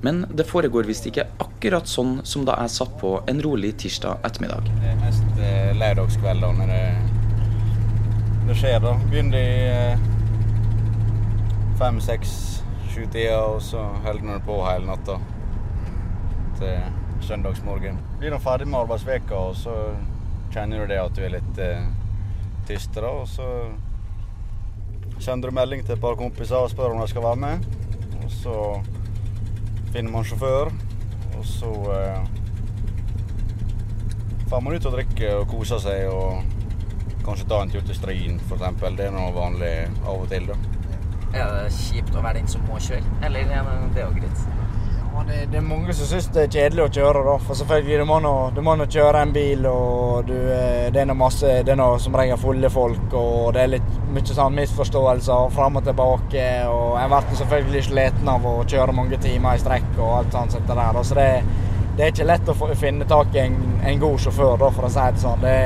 men 0.00 0.26
det 0.30 0.44
foregår 0.48 0.88
visst 0.88 1.06
ikke 1.08 1.26
akkurat 1.42 1.88
sånn 1.88 2.20
som 2.28 2.44
da 2.46 2.56
jeg 2.62 2.74
satt 2.74 2.96
på 3.00 3.12
en 3.30 3.40
rolig 3.44 3.72
tirsdag 3.80 4.24
ettermiddag. 4.26 4.68
Det 4.82 4.90
er 4.92 4.98
mest 5.00 5.40
eh, 5.40 5.70
lørdagskvelder 5.78 6.58
når 6.58 6.72
det, 6.72 6.82
det, 8.48 8.58
skjer, 8.60 8.78
da. 8.84 8.92
Begynner 9.08 9.38
i 9.40 9.56
eh, 9.70 10.04
fem, 11.80 12.00
seks, 12.04 12.36
sju-tida, 12.92 13.40
og 13.54 13.62
så 13.64 13.82
holder 14.04 14.36
det 14.36 14.42
på 14.46 14.60
hele 14.66 14.88
natta 14.90 15.18
til 16.60 17.26
søndagsmorgen. 17.26 17.98
Blir 18.20 18.32
du 18.32 18.38
ferdig 18.40 18.68
med 18.68 18.82
arbeidsveka, 18.84 19.40
og 19.50 19.56
så 19.60 19.74
kjenner 20.54 20.84
du 20.84 20.92
det 20.92 21.00
at 21.02 21.16
du 21.16 21.24
er 21.24 21.34
litt 21.38 21.60
eh, 21.60 21.88
tystere, 22.68 23.10
og 23.10 23.28
så 23.28 23.48
sender 25.22 25.48
du 25.48 25.56
melding 25.56 25.84
til 25.84 25.96
et 25.96 26.02
par 26.02 26.16
kompiser 26.18 26.60
og 26.60 26.70
spør 26.72 26.94
om 26.94 27.02
de 27.02 27.08
skal 27.10 27.24
være 27.24 27.42
med. 27.42 27.66
Og 28.24 28.30
så 28.32 28.56
finner 29.94 30.12
man 30.12 30.26
sjåfør, 30.26 30.72
og 31.36 31.46
så 31.46 31.72
eh, 31.94 32.28
får 34.50 34.62
man 34.64 34.76
ut 34.76 34.88
og 34.88 34.96
drikke 34.96 35.32
og 35.40 35.48
kose 35.50 35.80
seg 35.82 36.06
og 36.10 36.42
kanskje 37.26 37.48
ta 37.50 37.62
en 37.62 37.72
tur 37.72 37.82
til 37.86 37.98
Stryn, 37.98 38.40
f.eks. 38.46 38.82
Det 38.98 39.08
er 39.08 39.14
noe 39.14 39.32
vanlig 39.34 39.72
av 40.04 40.20
og 40.20 40.28
til, 40.30 40.46
da. 40.50 40.58
Er 41.36 41.50
det 41.56 41.72
kjipt 41.74 42.14
å 42.14 42.22
være 42.22 42.40
den 42.40 42.48
som 42.50 42.62
må 42.68 42.78
kjøre, 42.80 43.02
eller 43.26 43.50
er 43.50 43.74
det 43.96 44.04
jo 44.04 44.12
greit? 44.20 44.46
Det, 45.24 45.46
det, 45.50 45.56
er 45.56 45.64
mange 45.64 45.94
som 45.96 46.06
syns 46.10 46.26
det 46.34 46.42
er 46.44 46.50
kjedelig 46.52 46.82
å 46.84 46.90
kjøre, 46.92 47.22
da. 47.24 47.34
For 47.46 47.58
selvfølgelig, 47.58 47.98
du 48.02 48.08
må 48.08 48.18
nå, 48.20 48.32
nå 48.56 48.86
kjøre 48.92 49.22
en 49.24 49.32
bil, 49.32 49.64
og 49.70 50.28
du, 50.28 50.34
eh, 50.52 50.88
det 50.92 51.00
er 51.02 51.08
noe 51.08 51.18
masse 51.18 51.52
Det 51.64 51.72
er 51.72 51.78
noe 51.80 51.96
som 52.02 52.16
regel 52.18 52.38
fulle 52.40 52.70
folk, 52.70 53.14
og 53.16 53.54
det 53.56 53.62
er 53.62 53.72
litt 53.76 53.94
mye 54.12 54.36
sånn 54.38 54.58
misforståelser 54.58 55.54
fram 55.56 55.80
og 55.80 55.86
tilbake. 55.86 56.46
Og 56.70 56.98
en 57.00 57.14
blir 57.14 57.40
selvfølgelig 57.40 57.84
sliten 57.88 58.32
av 58.32 58.44
å 58.46 58.56
kjøre 58.68 58.96
mange 58.96 59.20
timer 59.22 59.56
i 59.56 59.62
strekk 59.62 59.94
og 59.96 60.18
alt 60.18 60.36
sånt. 60.36 60.56
Så 60.56 60.60
det, 60.68 60.90
så 61.08 61.18
det, 61.18 61.30
det, 61.96 62.02
er 62.02 62.12
ikke 62.12 62.28
lett 62.28 62.52
å 62.52 62.58
finne 62.76 63.08
tak 63.08 63.32
i 63.34 63.46
en, 63.46 63.56
en 63.88 64.02
god 64.04 64.20
sjåfør, 64.26 64.58
da, 64.62 64.70
for 64.76 64.90
å 64.90 64.92
si 64.92 65.06
det 65.16 65.24
sånn. 65.24 65.46
Det, 65.46 65.56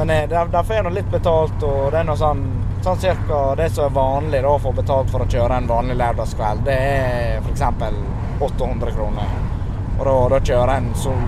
men 0.00 0.16
eh, 0.16 0.26
de 0.28 0.66
får 0.66 0.82
nå 0.82 0.96
litt 0.96 1.14
betalt, 1.14 1.62
og 1.62 1.92
det 1.94 2.02
er 2.02 2.10
noe 2.10 2.18
sånn 2.18 2.44
sånn 2.82 2.98
cirka 2.98 3.54
det 3.54 3.68
som 3.70 3.86
er 3.86 3.94
vanlig 3.94 4.40
da, 4.42 4.56
å 4.56 4.58
få 4.58 4.72
betalt 4.74 5.12
for 5.12 5.22
å 5.22 5.28
kjøre 5.30 5.60
en 5.60 5.68
vanlig 5.70 5.94
lørdagskveld, 6.00 6.64
det 6.66 6.74
er 6.74 7.36
f.eks. 7.38 7.62
800 8.42 8.94
kroner. 8.96 9.34
Og 9.98 10.04
da, 10.08 10.14
da 10.32 10.38
kjører 10.42 10.72
en 10.74 10.88
som, 10.98 11.20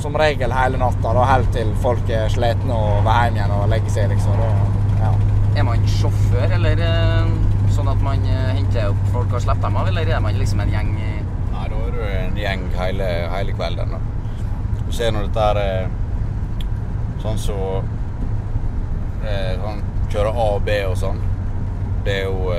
som 0.00 0.16
regel 0.16 0.52
hele 0.54 0.78
natta, 0.80 1.12
da, 1.12 1.24
helt 1.28 1.50
til 1.52 1.72
folk 1.82 2.08
er 2.14 2.30
slitne 2.32 2.72
og 2.74 3.02
vil 3.04 3.12
hjem 3.12 3.38
igjen 3.40 3.54
og 3.56 3.66
legge 3.72 3.92
seg, 3.92 4.12
liksom. 4.12 4.38
Da, 4.38 5.02
ja. 5.02 5.10
Er 5.58 5.66
man 5.66 5.84
sjåfør, 5.90 6.54
eller 6.56 6.80
eh, 6.86 7.34
sånn 7.74 7.90
at 7.92 8.00
man 8.04 8.24
eh, 8.30 8.54
henter 8.54 8.92
opp 8.92 9.04
folk 9.12 9.34
og 9.34 9.44
slipper 9.44 9.66
dem 9.66 9.78
av, 9.82 9.90
eller 9.90 10.14
er 10.14 10.24
man 10.24 10.40
liksom 10.40 10.64
en 10.64 10.72
gjeng? 10.72 10.94
Nei, 11.52 11.66
da 11.74 11.82
er 11.82 11.94
du 11.98 12.00
en 12.06 12.40
gjeng 12.44 12.66
hele, 12.78 13.12
hele 13.34 13.58
kvelden. 13.58 13.96
da. 13.96 14.02
Du 14.86 14.92
ser 14.96 15.12
når 15.12 15.28
dette 15.28 15.46
er 15.52 15.62
eh, 15.66 15.94
sånn 17.24 17.40
så 17.42 17.60
sånn, 19.28 19.80
Kjøre 20.08 20.30
A 20.30 20.44
og 20.54 20.62
B 20.64 20.74
og 20.88 20.94
sånn. 20.96 21.18
Det 22.06 22.14
er 22.22 22.28
jo 22.30 22.52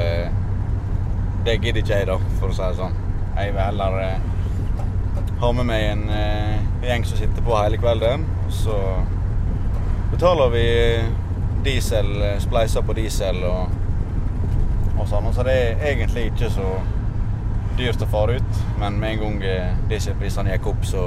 Det 1.47 1.55
gidder 1.55 1.79
ikke 1.81 1.95
jeg, 1.95 2.09
da, 2.11 2.17
for 2.37 2.51
å 2.51 2.53
si 2.53 2.61
det 2.61 2.75
sånn. 2.77 2.98
Jeg 3.39 3.53
vil 3.55 3.61
heller 3.63 4.19
ha 5.39 5.51
med 5.55 5.65
meg 5.69 5.85
en 5.93 6.01
gjeng 6.83 7.05
som 7.07 7.17
sitter 7.17 7.45
på 7.45 7.55
hele 7.55 7.79
kvelden. 7.79 8.25
Så 8.51 8.75
betaler 10.11 10.49
vi 10.51 10.65
diesel, 11.63 12.21
eh, 12.21 12.39
spleiser 12.39 12.81
på 12.81 12.93
diesel 12.93 13.43
og, 13.43 13.69
og 14.97 15.05
sånn. 15.07 15.29
Så 15.33 15.43
det 15.47 15.55
er 15.55 15.83
egentlig 15.93 16.29
ikke 16.31 16.49
så 16.53 16.69
dyrt 17.79 18.01
å 18.03 18.09
fare 18.11 18.39
ut, 18.39 18.63
men 18.79 18.99
med 18.99 19.15
en 19.15 19.21
gang 19.23 19.43
eh, 19.47 19.75
dieselprisene 19.91 20.55
gikk 20.55 20.71
opp, 20.73 20.87
så 20.87 21.05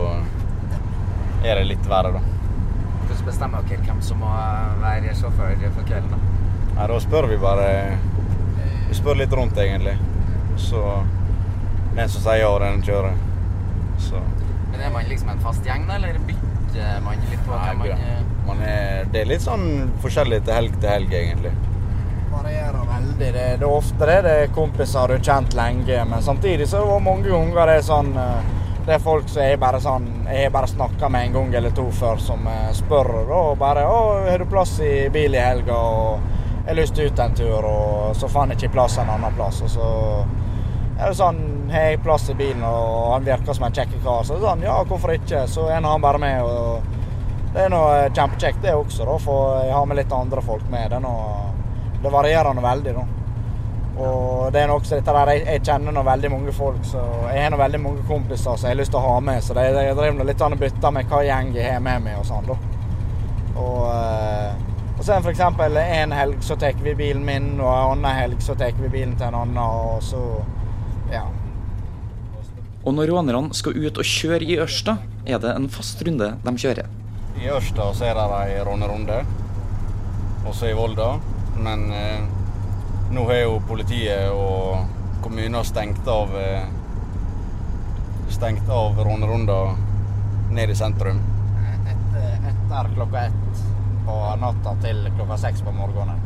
er 1.42 1.58
det 1.58 1.66
litt 1.68 1.88
verre, 1.90 2.14
da. 2.14 2.22
Hvordan 3.02 3.26
bestemmer 3.26 3.66
dere 3.68 3.84
hvem 3.84 4.00
som 4.04 4.22
må 4.22 4.30
være 4.80 5.16
sjåfør 5.18 5.58
for 5.66 5.88
kvelden? 5.88 6.14
Da 6.14 6.20
Nei, 6.72 6.86
da 6.88 7.00
spør 7.04 7.26
vi 7.28 7.36
bare 7.36 7.66
Vi 8.88 8.94
spør 8.96 9.18
litt 9.18 9.34
rundt, 9.36 9.58
egentlig. 9.60 9.92
Så 10.60 10.80
den 11.96 12.08
som 12.08 12.24
sier 12.24 12.42
ja, 12.42 12.52
den 12.62 12.82
kjører. 12.86 13.18
Så. 14.00 14.22
Men 14.72 14.80
Er 14.80 14.94
man 14.94 15.08
liksom 15.08 15.28
en 15.28 15.42
fast 15.44 15.66
gjeng, 15.66 15.84
da, 15.88 15.98
eller 16.00 16.18
bytter 16.28 17.02
man 17.04 17.20
litt 17.30 17.44
på 17.46 17.58
hvem 17.58 17.84
man 18.46 18.62
er, 18.66 19.04
det 19.12 19.20
er 19.22 19.28
litt 19.30 19.44
sånn 19.44 19.92
forskjellig 20.02 20.40
til 20.46 20.56
helg 20.56 20.80
til 20.80 20.90
helg, 20.90 21.12
egentlig. 21.14 21.52
Varierer 22.32 22.88
veldig. 22.88 23.18
Det, 23.20 23.44
det 23.60 23.66
er 23.66 23.68
ofte 23.68 24.08
det, 24.08 24.16
det 24.26 24.32
er 24.40 24.56
kompiser 24.56 25.12
du 25.12 25.14
har 25.18 25.24
kjent 25.28 25.54
lenge, 25.54 26.00
men 26.10 26.24
samtidig 26.24 26.66
så 26.68 26.80
er 26.80 26.90
det 26.90 27.04
mange 27.06 27.28
ganger 27.28 27.70
det 27.70 27.78
er 27.78 27.86
sånn 27.86 28.12
eh, 28.18 28.50
det 28.82 28.96
er 28.96 29.02
folk 29.02 29.28
som 29.30 29.44
jeg 29.44 29.60
bare 29.62 29.78
sånn 29.78 30.06
Jeg 30.26 30.48
har 30.48 30.54
bare 30.54 30.66
snakka 30.66 31.06
med 31.12 31.28
en 31.28 31.36
gang 31.36 31.52
eller 31.60 31.74
to 31.76 31.84
før, 31.94 32.18
som 32.18 32.46
eh, 32.50 32.70
spør 32.74 33.12
og 33.30 33.58
bare 33.60 33.84
'Å, 33.86 33.98
har 34.26 34.42
du 34.42 34.46
plass 34.50 34.80
i 34.80 35.08
bil 35.14 35.34
i 35.34 35.44
helga?' 35.44 35.76
og 35.76 36.18
'Jeg 36.64 36.68
har 36.68 36.78
lyst 36.80 36.94
til 36.94 37.06
ut 37.06 37.18
en 37.18 37.34
tur', 37.34 37.64
og 37.64 38.16
så 38.16 38.28
fant 38.28 38.50
jeg 38.50 38.58
ikke 38.58 38.74
plass 38.74 38.98
en 38.98 39.10
annen 39.10 39.34
plass. 39.34 39.62
Og 39.62 39.70
så 39.70 39.86
er 41.02 41.12
det 41.12 41.18
sånn 41.18 41.42
Har 41.72 41.86
jeg 41.88 42.02
plass 42.04 42.28
i 42.30 42.34
bilen, 42.36 42.64
og 42.66 43.12
han 43.14 43.24
virker 43.26 43.56
som 43.56 43.68
en 43.68 43.76
kjekk 43.76 43.94
kar, 44.04 44.24
så 44.24 44.34
er 44.34 44.40
det 44.40 44.48
sånn 44.48 44.66
Ja, 44.66 44.80
hvorfor 44.88 45.14
ikke? 45.14 45.46
Så 45.50 45.68
er 45.68 45.80
han 45.80 46.04
bare 46.04 46.20
med. 46.22 46.42
og 46.42 47.00
det 47.52 47.66
er 47.66 47.72
noe 47.72 47.96
kjempekjekt, 48.16 48.62
det 48.64 48.72
også, 48.72 49.04
da, 49.04 49.18
for 49.20 49.58
jeg 49.60 49.74
har 49.76 49.88
med 49.88 49.98
litt 49.98 50.12
andre 50.16 50.40
folk 50.44 50.64
med. 50.72 50.88
Det, 50.88 51.00
noe, 51.04 51.50
det 52.00 52.12
varierer 52.14 52.56
noe 52.56 52.64
veldig, 52.64 52.94
da. 52.96 53.04
Og 53.92 54.46
det 54.54 54.62
er 54.62 54.70
noe 54.70 54.80
også 54.80 54.96
dette 54.96 55.12
der, 55.12 55.32
jeg, 55.34 55.42
jeg 55.44 55.64
kjenner 55.68 55.92
nå 55.92 56.04
veldig 56.06 56.30
mange 56.32 56.54
folk, 56.56 56.80
så 56.88 57.02
jeg 57.28 57.42
har 57.44 57.52
nå 57.52 57.58
veldig 57.60 57.80
mange 57.82 58.04
kompiser 58.08 58.56
som 58.56 58.64
jeg 58.64 58.72
har 58.72 58.80
lyst 58.80 58.94
til 58.94 59.02
å 59.02 59.04
ha 59.04 59.18
med. 59.28 59.44
Så 59.44 59.56
det, 59.58 59.66
jeg 59.68 59.98
driver 59.98 60.28
litt 60.30 60.40
sånn 60.40 60.56
bytter 60.62 60.96
med 60.96 61.12
hva 61.12 61.20
gjeng 61.28 61.52
jeg 61.58 61.74
har 61.74 61.84
med 61.84 62.06
meg 62.06 62.22
og 62.22 62.24
sånn, 62.30 62.48
da. 62.48 62.56
Og, 63.52 63.84
eh, 63.92 64.96
og 64.96 65.04
så 65.04 65.20
for 65.20 65.32
eksempel 65.34 65.76
en 65.82 66.16
helg 66.16 66.40
så 66.46 66.56
tar 66.56 66.80
vi 66.80 66.96
bilen 66.96 67.24
min, 67.26 67.52
og 67.60 67.68
en 67.68 67.98
annen 67.98 68.16
helg 68.16 68.40
så 68.40 68.56
tar 68.56 68.72
vi 68.80 68.88
bilen 68.88 69.12
til 69.20 69.28
en 69.28 69.40
annen, 69.42 69.60
og 69.60 70.00
så 70.08 70.24
ja. 71.12 71.26
Og 72.82 72.96
når 72.96 73.12
rånerne 73.12 73.54
skal 73.54 73.76
ut 73.78 74.00
og 74.00 74.08
kjøre 74.08 74.48
i 74.48 74.58
Ørsta, 74.62 74.96
er 75.22 75.38
det 75.38 75.54
en 75.54 75.68
fast 75.70 76.02
runde 76.02 76.32
de 76.42 76.54
kjører. 76.58 76.88
I 77.38 77.48
Ørsta 77.54 77.92
så 77.94 78.08
er 78.08 78.18
det 78.18 78.26
ei 78.40 78.62
rånerunde. 78.66 79.22
også 80.46 80.66
i 80.66 80.74
Volda. 80.74 81.18
Men 81.56 81.92
eh, 81.92 82.22
nå 83.12 83.24
har 83.28 83.44
jo 83.44 83.60
politiet 83.68 84.32
og 84.32 84.88
kommunen 85.22 85.64
stengt 85.64 86.08
av 86.08 86.32
eh, 86.38 86.64
stengt 88.32 88.68
av 88.72 88.98
rånerunder 88.98 89.76
ned 90.50 90.70
i 90.70 90.74
sentrum. 90.74 91.20
Et, 91.92 92.18
etter 92.50 92.90
klokka 92.96 93.26
ett 93.28 93.62
på 94.06 94.18
natta 94.40 94.74
til 94.82 95.04
klokka 95.16 95.38
seks 95.44 95.62
på 95.62 95.74
morgenen. 95.76 96.18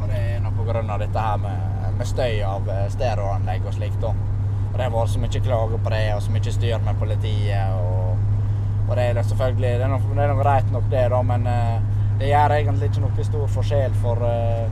Og 0.00 0.08
det 0.08 0.20
er 0.36 0.44
nok 0.44 0.60
pga. 0.60 0.98
dette 0.98 1.26
her 1.26 1.36
med, 1.42 1.69
med 2.00 2.08
støy 2.08 2.40
av 2.46 2.68
eh, 2.72 2.86
stereoanlegg 2.94 3.66
og 3.68 3.76
slikt. 3.76 4.04
Og 4.04 4.76
det 4.76 4.86
har 4.86 4.92
vært 4.94 5.12
så 5.12 5.20
mye 5.20 5.42
klager 5.44 5.80
på 5.84 5.92
det, 5.92 6.04
og 6.16 6.22
så 6.24 6.34
mye 6.34 6.54
styr 6.56 6.84
med 6.86 7.00
politiet. 7.00 7.74
Og, 7.76 8.28
og 8.88 8.92
det 8.96 9.08
er 9.10 9.22
selvfølgelig 9.22 9.72
det 9.76 9.86
er, 9.86 9.90
noe, 9.92 10.14
det 10.16 10.24
er 10.24 10.32
noe 10.32 10.44
greit 10.44 10.70
nok, 10.74 10.86
det, 10.92 11.08
da, 11.12 11.24
men 11.32 11.50
eh, 11.50 11.74
det 12.20 12.30
gjør 12.30 12.56
egentlig 12.56 12.90
ikke 12.90 13.04
noe 13.04 13.26
stor 13.28 13.52
forskjell, 13.56 13.98
for 14.00 14.24
eh, 14.28 14.64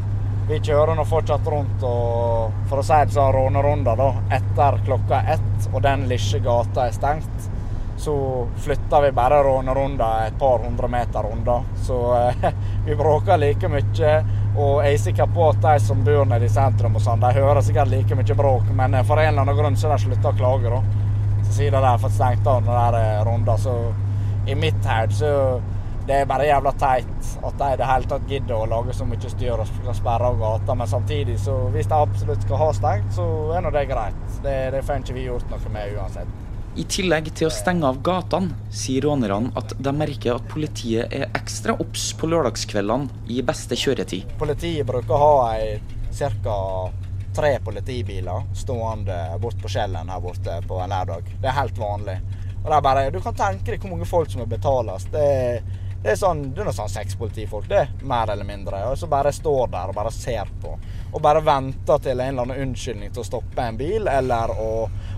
vi 0.49 0.63
kjører 0.65 0.97
nå 0.97 1.05
fortsatt 1.05 1.49
rundt 1.53 1.83
og 1.85 2.55
for 2.71 2.81
å 2.81 2.85
si 2.87 2.99
det 3.05 3.13
sånn 3.13 3.35
rånerunder 3.37 4.01
da, 4.01 4.09
etter 4.39 4.79
klokka 4.87 5.21
ett, 5.35 5.69
og 5.75 5.83
den 5.85 6.07
lille 6.09 6.41
gata 6.45 6.89
er 6.89 6.97
stengt. 6.97 7.49
Så 7.99 8.15
flytter 8.63 9.03
vi 9.03 9.13
bare 9.13 9.41
rånerunda 9.43 10.27
et 10.27 10.37
par 10.39 10.59
hundre 10.63 10.89
meter 10.89 11.27
unna. 11.33 11.57
Så 11.83 11.97
eh, 12.17 12.53
vi 12.87 12.97
bråker 12.97 13.41
like 13.43 13.69
mye. 13.69 14.13
Og 14.59 14.85
jeg 14.85 14.95
er 14.95 15.03
sikker 15.03 15.33
på 15.35 15.49
at 15.51 15.63
de 15.63 15.75
som 15.83 16.05
bor 16.07 16.27
nede 16.27 16.47
i 16.47 16.53
sentrum, 16.53 16.97
og 16.99 17.03
sånn, 17.03 17.23
de 17.23 17.33
hører 17.35 17.63
sikkert 17.63 17.91
like 17.91 18.19
mye 18.19 18.39
bråk, 18.39 18.71
men 18.75 18.95
eh, 18.95 19.07
for 19.07 19.19
en 19.19 19.33
eller 19.33 19.45
annen 19.47 19.59
grunn 19.59 19.79
så 19.79 19.91
har 19.91 19.99
de 19.99 20.07
slutta 20.07 20.31
å 20.31 20.39
klage. 20.39 20.71
da. 20.71 20.83
Så 21.43 21.59
Siden 21.59 21.81
de 21.81 21.89
har 21.89 21.99
fått 22.03 22.15
stengt 22.15 22.47
av 22.47 22.63
den 22.63 22.71
der 22.71 23.01
eh, 23.01 23.25
runda. 23.27 23.59
Så 23.59 23.75
i 24.47 24.55
mitt 24.55 24.87
hode 24.87 25.19
så 25.19 25.33
det 26.09 26.23
er 26.23 26.29
bare 26.29 26.47
jævla 26.49 26.71
teit 26.81 27.27
at 27.45 27.59
de 27.61 27.67
i 27.69 27.77
det 27.77 27.87
hele 27.91 28.09
tatt 28.09 28.31
gidder 28.31 28.55
å 28.57 28.69
lage 28.71 28.95
så 28.97 29.05
mye 29.05 29.29
styr 29.29 29.61
og 29.61 29.69
skal 29.69 29.97
sperre 29.99 30.31
av 30.31 30.39
gata. 30.41 30.77
Men 30.79 30.89
samtidig, 30.89 31.37
så 31.43 31.57
hvis 31.75 31.91
de 31.91 31.99
absolutt 31.99 32.47
skal 32.47 32.63
ha 32.63 32.69
stengt, 32.79 33.11
så 33.19 33.27
er 33.53 33.67
nå 33.67 33.75
det 33.75 33.89
greit. 33.91 34.23
Det, 34.45 34.55
det 34.73 34.85
får 34.87 35.03
ikke 35.03 35.19
vi 35.19 35.27
gjort 35.27 35.51
noe 35.53 35.75
med 35.75 35.99
uansett. 35.99 36.48
I 36.79 36.85
tillegg 36.87 37.33
til 37.35 37.49
å 37.49 37.51
stenge 37.51 37.89
av 37.89 37.97
gatene, 38.07 38.55
sier 38.71 39.03
rånerne 39.09 39.51
at 39.59 39.73
de 39.83 39.93
merker 39.99 40.37
at 40.37 40.45
politiet 40.47 41.11
er 41.11 41.25
ekstra 41.35 41.75
obs 41.83 42.13
på 42.15 42.29
lørdagskveldene 42.31 43.25
i 43.35 43.41
beste 43.43 43.75
kjøretid. 43.75 44.37
Politiet 44.39 44.87
bruker 44.87 45.17
å 45.17 45.19
ha 45.19 45.57
ca. 46.45 46.59
tre 47.35 47.51
politibiler 47.65 48.47
stående 48.55 49.17
bort 49.43 49.59
på 49.63 49.73
Skjellen 49.75 50.11
her 50.11 50.23
borte 50.23 50.61
på 50.71 50.79
en 50.79 50.95
lørdag. 50.95 51.27
Det 51.43 51.51
er 51.51 51.59
helt 51.59 51.83
vanlig. 51.83 52.17
Og 52.63 52.71
det 52.71 52.77
er 52.77 52.87
bare, 52.87 53.11
Du 53.11 53.21
kan 53.27 53.35
tenke 53.35 53.73
deg 53.73 53.83
hvor 53.83 53.97
mange 53.97 54.07
folk 54.07 54.31
som 54.31 54.45
må 54.45 54.47
betales. 54.47 55.11
Det 55.11 55.27
er, 55.35 55.61
det 55.99 56.15
er 56.15 56.23
sånn, 56.23 56.45
det 56.55 56.63
er 56.63 56.71
noe 56.71 56.79
sånn 56.79 56.95
seks 56.95 57.19
politifolk, 57.19 57.67
det. 57.67 57.89
Mer 58.07 58.31
eller 58.31 58.47
mindre. 58.47 58.85
Og 58.93 58.99
så 59.03 59.11
bare 59.11 59.35
står 59.35 59.67
der 59.75 59.91
og 59.91 59.99
bare 59.99 60.15
ser 60.15 60.47
på. 60.63 60.79
Og 61.13 61.23
bare 61.25 61.41
venter 61.45 62.03
til 62.05 62.21
en 62.21 62.35
eller 62.35 62.45
annen 62.45 62.69
unnskyldning 62.69 63.13
til 63.13 63.23
å 63.23 63.29
stoppe 63.29 63.65
en 63.65 63.79
bil, 63.81 64.09
eller 64.13 64.53
å 64.53 64.69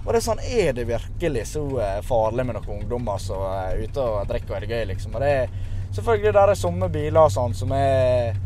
Og 0.00 0.12
det 0.12 0.20
er 0.20 0.24
sånn, 0.24 0.38
er 0.40 0.70
det 0.72 0.86
virkelig 0.88 1.42
så 1.50 1.62
eh, 1.82 1.98
farlig 2.06 2.46
med 2.46 2.56
noen 2.56 2.78
ungdommer 2.78 3.18
som 3.20 3.42
er 3.50 3.82
ute 3.82 4.00
og 4.00 4.28
drikker 4.30 4.54
og 4.54 4.56
er 4.56 4.64
det 4.64 4.70
gøy, 4.78 4.84
liksom? 4.94 5.16
Og 5.18 5.20
det 5.20 5.32
er 5.42 5.50
selvfølgelig 5.92 6.32
der 6.38 6.52
er 6.52 6.60
somme 6.62 6.88
biler 6.88 7.20
og 7.26 7.34
sånn 7.34 7.56
som 7.58 7.74
er 7.76 8.38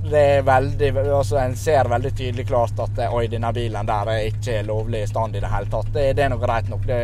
det 0.00 0.20
er 0.36 0.42
veldig, 0.42 0.88
altså 1.12 1.36
En 1.36 1.56
ser 1.56 1.88
veldig 1.88 2.10
tydelig 2.16 2.46
klart 2.48 2.78
at 2.80 2.98
eh, 2.98 3.14
oi, 3.14 3.26
denne 3.30 3.52
bilen 3.52 3.86
der 3.86 4.10
er 4.14 4.30
ikke 4.30 4.62
lovlig 4.66 5.04
i 5.04 5.10
stand 5.10 5.36
i 5.36 5.42
det 5.44 5.52
hele 5.52 5.70
tatt. 5.70 5.92
Det, 5.94 6.06
det 6.16 6.24
er 6.24 6.32
nå 6.32 6.40
greit 6.40 6.70
nok. 6.72 6.86
det 6.88 7.02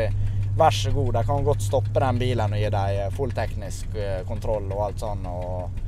Vær 0.57 0.73
så 0.73 0.91
god, 0.91 1.11
de 1.13 1.25
kan 1.29 1.45
godt 1.45 1.61
stoppe 1.61 2.01
den 2.01 2.19
bilen 2.19 2.55
og 2.57 2.61
gi 2.63 2.69
dem 2.73 3.13
full 3.13 3.33
teknisk 3.37 3.97
eh, 4.01 4.23
kontroll 4.25 4.71
og 4.73 4.87
alt 4.87 5.03
sånn. 5.05 5.27
Og, 5.29 5.83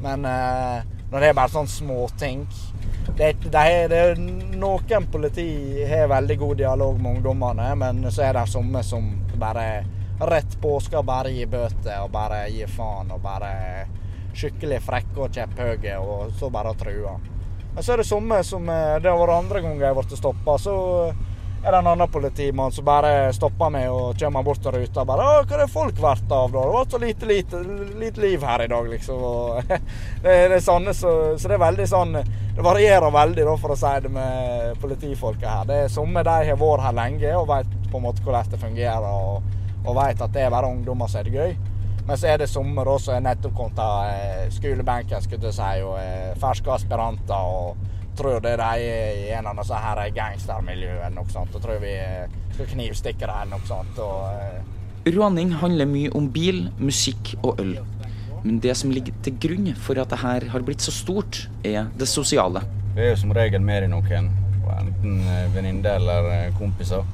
men 0.00 0.24
eh, 0.24 0.95
når 1.10 1.20
det 1.20 1.28
er 1.28 1.36
bare 1.38 1.52
sånne 1.52 1.70
småting 1.70 2.46
det, 3.16 3.28
det, 3.52 3.66
det 3.92 4.00
Noen 4.58 5.06
politi 5.12 5.46
har 5.86 6.08
veldig 6.10 6.36
god 6.40 6.56
dialog 6.58 6.98
med 7.00 7.18
ungdommene, 7.18 7.68
men 7.78 8.02
så 8.10 8.26
er 8.26 8.34
det 8.38 8.48
somme 8.50 8.82
som 8.82 9.06
bare 9.38 9.84
rett 10.26 10.56
på 10.60 10.78
skal 10.80 11.04
bare 11.06 11.30
gi 11.30 11.46
bøter 11.46 12.00
og 12.02 12.10
bare 12.14 12.46
gi 12.50 12.66
faen 12.72 13.12
og 13.14 13.20
bare 13.22 13.52
skikkelig 14.36 14.80
frekke 14.84 15.22
og 15.22 15.32
kjepphøye, 15.32 15.96
og 16.00 16.32
så 16.36 16.50
bare 16.52 16.74
true. 16.76 17.14
Men 17.74 17.84
så 17.84 17.94
er 17.94 18.02
det 18.02 18.08
somme 18.08 18.40
som 18.44 18.68
eh, 18.72 18.98
Det 19.00 19.10
har 19.10 19.18
vært 19.20 19.36
andre 19.36 19.62
ganger 19.64 19.84
jeg 19.84 19.92
har 19.92 19.98
blitt 20.00 20.18
stoppa, 20.18 20.56
så 20.60 20.76
er 21.66 21.72
det 21.72 21.78
en 21.78 21.86
annen 21.90 22.08
politimann 22.08 22.72
som 22.72 22.84
bare 22.86 23.32
stopper 23.34 23.70
meg 23.74 23.88
og 23.90 24.18
kommer 24.20 24.44
bort 24.46 24.60
til 24.62 24.70
ruta 24.76 25.02
og 25.02 25.08
bare 25.08 25.24
'Å, 25.26 25.46
hva 25.50 25.62
er 25.64 25.70
folk 25.70 25.96
verdt 25.98 26.30
av, 26.30 26.52
da? 26.52 26.60
Det 26.62 26.74
var 26.76 26.86
så 26.90 26.98
lite, 27.02 27.26
lite, 27.26 27.62
lite 27.98 28.20
liv 28.20 28.42
her 28.42 28.62
i 28.62 28.68
dag', 28.70 28.90
liksom. 28.90 29.24
Det, 30.22 30.30
er 30.30 30.60
sånne, 30.60 30.94
så, 30.94 31.10
så, 31.38 31.48
det 31.48 31.56
er 31.56 31.64
veldig 31.64 31.86
sånn 31.88 32.12
Det 32.56 32.62
varierer 32.62 33.10
veldig, 33.10 33.44
da, 33.44 33.56
for 33.56 33.74
å 33.74 33.76
si 33.76 33.94
det 34.00 34.12
med 34.14 34.78
politifolket 34.80 35.48
her. 35.48 35.64
Det 35.66 35.80
er 35.84 35.88
Somme 35.92 36.22
de 36.22 36.36
har 36.50 36.60
vært 36.60 36.86
her 36.86 36.94
lenge 37.00 37.34
og 37.36 37.48
vet 37.50 37.74
på 37.90 37.98
en 37.98 38.06
måte 38.06 38.22
hvordan 38.22 38.50
det 38.50 38.62
fungerer, 38.62 39.10
og, 39.10 39.42
og 39.84 39.98
vet 39.98 40.22
at 40.22 40.32
det 40.32 40.46
er 40.46 40.54
bare 40.54 40.70
ungdommer 40.70 41.10
som 41.10 41.20
er 41.20 41.28
det 41.28 41.34
gøy. 41.34 41.58
Men 42.06 42.16
så 42.16 42.30
er 42.30 42.38
det 42.38 42.48
sommer 42.48 42.86
som 43.02 43.16
er 43.16 43.26
nettopp 43.26 43.58
kommet 43.58 43.82
av 43.82 44.06
eh, 44.14 44.46
skolebenken, 44.54 45.22
skulle 45.22 45.50
jeg 45.50 45.58
si, 45.58 45.82
og 45.82 45.98
eh, 45.98 46.32
ferske 46.38 46.70
aspiranter. 46.70 47.34
og 47.34 47.95
tror 48.16 48.40
det 48.40 48.56
de 48.60 48.66
er 48.66 49.18
i 49.20 49.26
en 49.36 49.46
av 49.50 49.58
disse 49.60 49.82
her 49.82 50.00
gangstermiljøene 50.16 51.06
eller 51.08 51.16
noe 51.18 51.32
sånt. 51.32 51.54
Og 51.56 51.62
tror 51.64 51.82
vi 51.82 51.94
skal 52.54 52.70
knivstikke 52.72 53.26
dem 53.26 53.36
eller 53.42 53.52
noe 53.56 53.68
sånt. 53.68 54.00
Og, 54.02 54.72
Raning 55.06 55.52
handler 55.60 55.86
mye 55.86 56.10
om 56.18 56.26
bil, 56.34 56.64
musikk 56.82 57.36
og 57.42 57.60
øl. 57.62 57.76
Men 58.42 58.58
det 58.62 58.74
som 58.78 58.90
ligger 58.90 59.14
til 59.22 59.36
grunn 59.42 59.68
for 59.78 59.98
at 60.02 60.10
det 60.10 60.18
her 60.22 60.48
har 60.52 60.64
blitt 60.66 60.82
så 60.82 60.94
stort, 60.94 61.44
er 61.66 61.86
det 61.98 62.08
sosiale. 62.10 62.62
Vi 62.96 63.04
er 63.04 63.12
jo 63.12 63.20
som 63.20 63.34
regel 63.36 63.62
med 63.62 63.86
i 63.86 63.92
noen, 63.92 64.28
enten 64.76 65.20
venninner 65.54 66.00
eller 66.00 66.52
kompiser. 66.58 67.06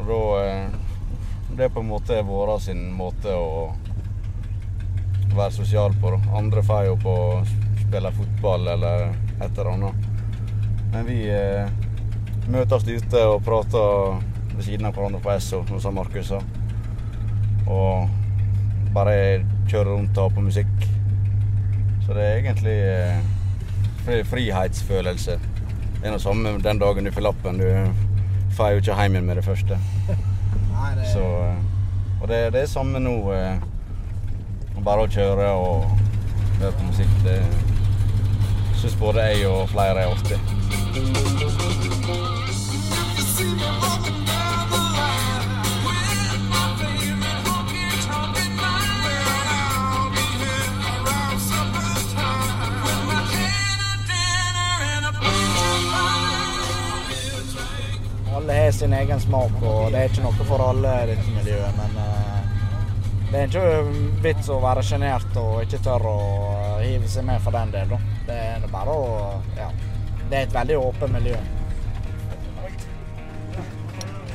Og 0.00 0.06
da 0.08 0.22
Det 1.50 1.64
er 1.64 1.72
på 1.74 1.80
en 1.82 1.88
måte 1.90 2.20
vår 2.22 2.52
sin 2.62 2.92
måte 2.94 3.32
å 3.34 3.72
være 5.34 5.50
sosial 5.52 5.96
på. 6.00 6.12
Andre 6.36 6.62
får 6.62 6.84
jo 6.86 6.94
på 7.02 7.14
å 7.24 7.40
spille 7.80 8.12
fotball 8.14 8.68
eller 8.76 9.10
et 9.40 9.58
eller 9.58 9.72
annet. 9.72 10.08
Men 10.92 11.06
vi 11.06 11.18
eh, 11.32 11.70
møtes 12.50 12.86
ute 12.88 13.24
og 13.30 13.42
prater 13.46 14.18
ved 14.56 14.64
siden 14.66 14.88
av 14.88 14.96
hverandre 14.96 15.20
på 15.22 15.32
Esso, 15.32 15.62
som 15.80 15.96
Markus 15.96 16.32
sa. 16.32 16.40
Og 17.70 18.10
bare 18.94 19.44
kjører 19.70 19.92
rundt 19.94 20.18
og 20.18 20.28
har 20.28 20.34
på 20.34 20.44
musikk. 20.44 20.86
Så 22.06 22.16
det 22.16 22.26
er 22.26 22.40
egentlig 22.40 22.78
eh, 22.90 24.24
frihetsfølelse. 24.26 25.38
Det 26.00 26.08
er 26.08 26.14
noe 26.14 26.22
samme 26.22 26.56
den 26.64 26.80
dagen 26.80 27.06
du 27.06 27.12
får 27.14 27.28
lappen. 27.28 27.60
Du 27.60 28.54
får 28.56 28.74
jo 28.74 28.84
ikke 28.84 28.96
hjem 29.02 29.18
igjen 29.18 29.28
med 29.30 29.40
det 29.40 29.46
første. 29.46 29.78
Nei, 30.74 30.94
det... 30.98 31.10
Så, 31.14 31.26
eh, 31.46 32.20
og 32.20 32.28
det, 32.28 32.46
det 32.56 32.64
er 32.64 32.72
samme 32.72 33.02
nå. 33.02 33.16
Eh, 33.36 33.68
bare 34.80 35.04
å 35.04 35.10
kjøre 35.12 35.50
og 35.60 35.90
høre 36.60 36.72
på 36.72 36.86
musikk. 36.88 37.12
det 37.26 37.36
syns 38.80 38.96
både 38.96 39.20
jeg 39.20 39.48
og 39.48 39.68
flere 39.68 40.00
er 40.00 40.08
artig. 40.08 40.38
Alle 58.36 58.52
har 58.52 58.72
sin 58.72 58.92
egen 58.92 59.20
smak, 59.20 59.50
og 59.62 59.92
det 59.92 59.98
er 59.98 60.08
ikke 60.08 60.24
noe 60.24 60.46
for 60.48 60.64
alle 60.64 60.94
i 61.02 61.10
dette 61.10 61.34
miljøet. 61.34 61.76
Men 61.76 62.00
uh, 62.00 62.40
det 63.28 63.42
er 63.42 63.50
ikke 63.50 63.66
vits 64.24 64.48
å 64.48 64.56
være 64.64 64.86
sjenert 64.86 65.36
og 65.36 65.60
ikke 65.66 65.82
tørre 65.84 66.16
å 66.16 66.80
hive 66.80 67.12
seg 67.12 67.28
med 67.28 67.44
for 67.44 67.52
den 67.60 67.76
del. 67.76 67.92
da. 67.92 68.09
Det 68.70 68.76
er 68.76 68.84
bare 68.84 68.92
å 68.94 69.42
Ja. 69.56 69.70
Det 70.30 70.36
er 70.38 70.42
et 70.42 70.52
veldig 70.54 70.76
åpent 70.78 71.12
miljø. 71.12 71.36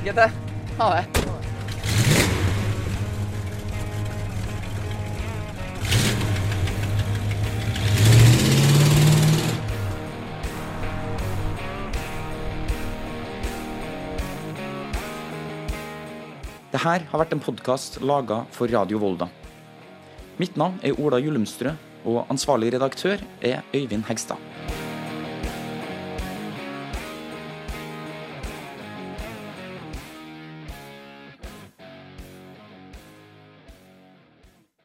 GT, 0.03 0.31
ha 0.77 0.89
det. 0.95 1.05
Det 16.71 16.83
her 16.83 16.99
har 17.07 17.19
vært 17.19 17.31
en 17.31 17.39
podkast 17.39 18.01
laga 18.01 18.45
for 18.51 18.67
Radio 18.67 18.99
Volda. 18.99 19.29
Mitt 20.37 20.57
navn 20.57 20.75
er 20.83 20.99
Ola 20.99 21.21
Julemstrø, 21.23 21.71
og 22.05 22.25
ansvarlig 22.29 22.73
redaktør 22.73 23.17
er 23.41 23.61
Øyvind 23.73 24.03
Hegstad. 24.07 24.54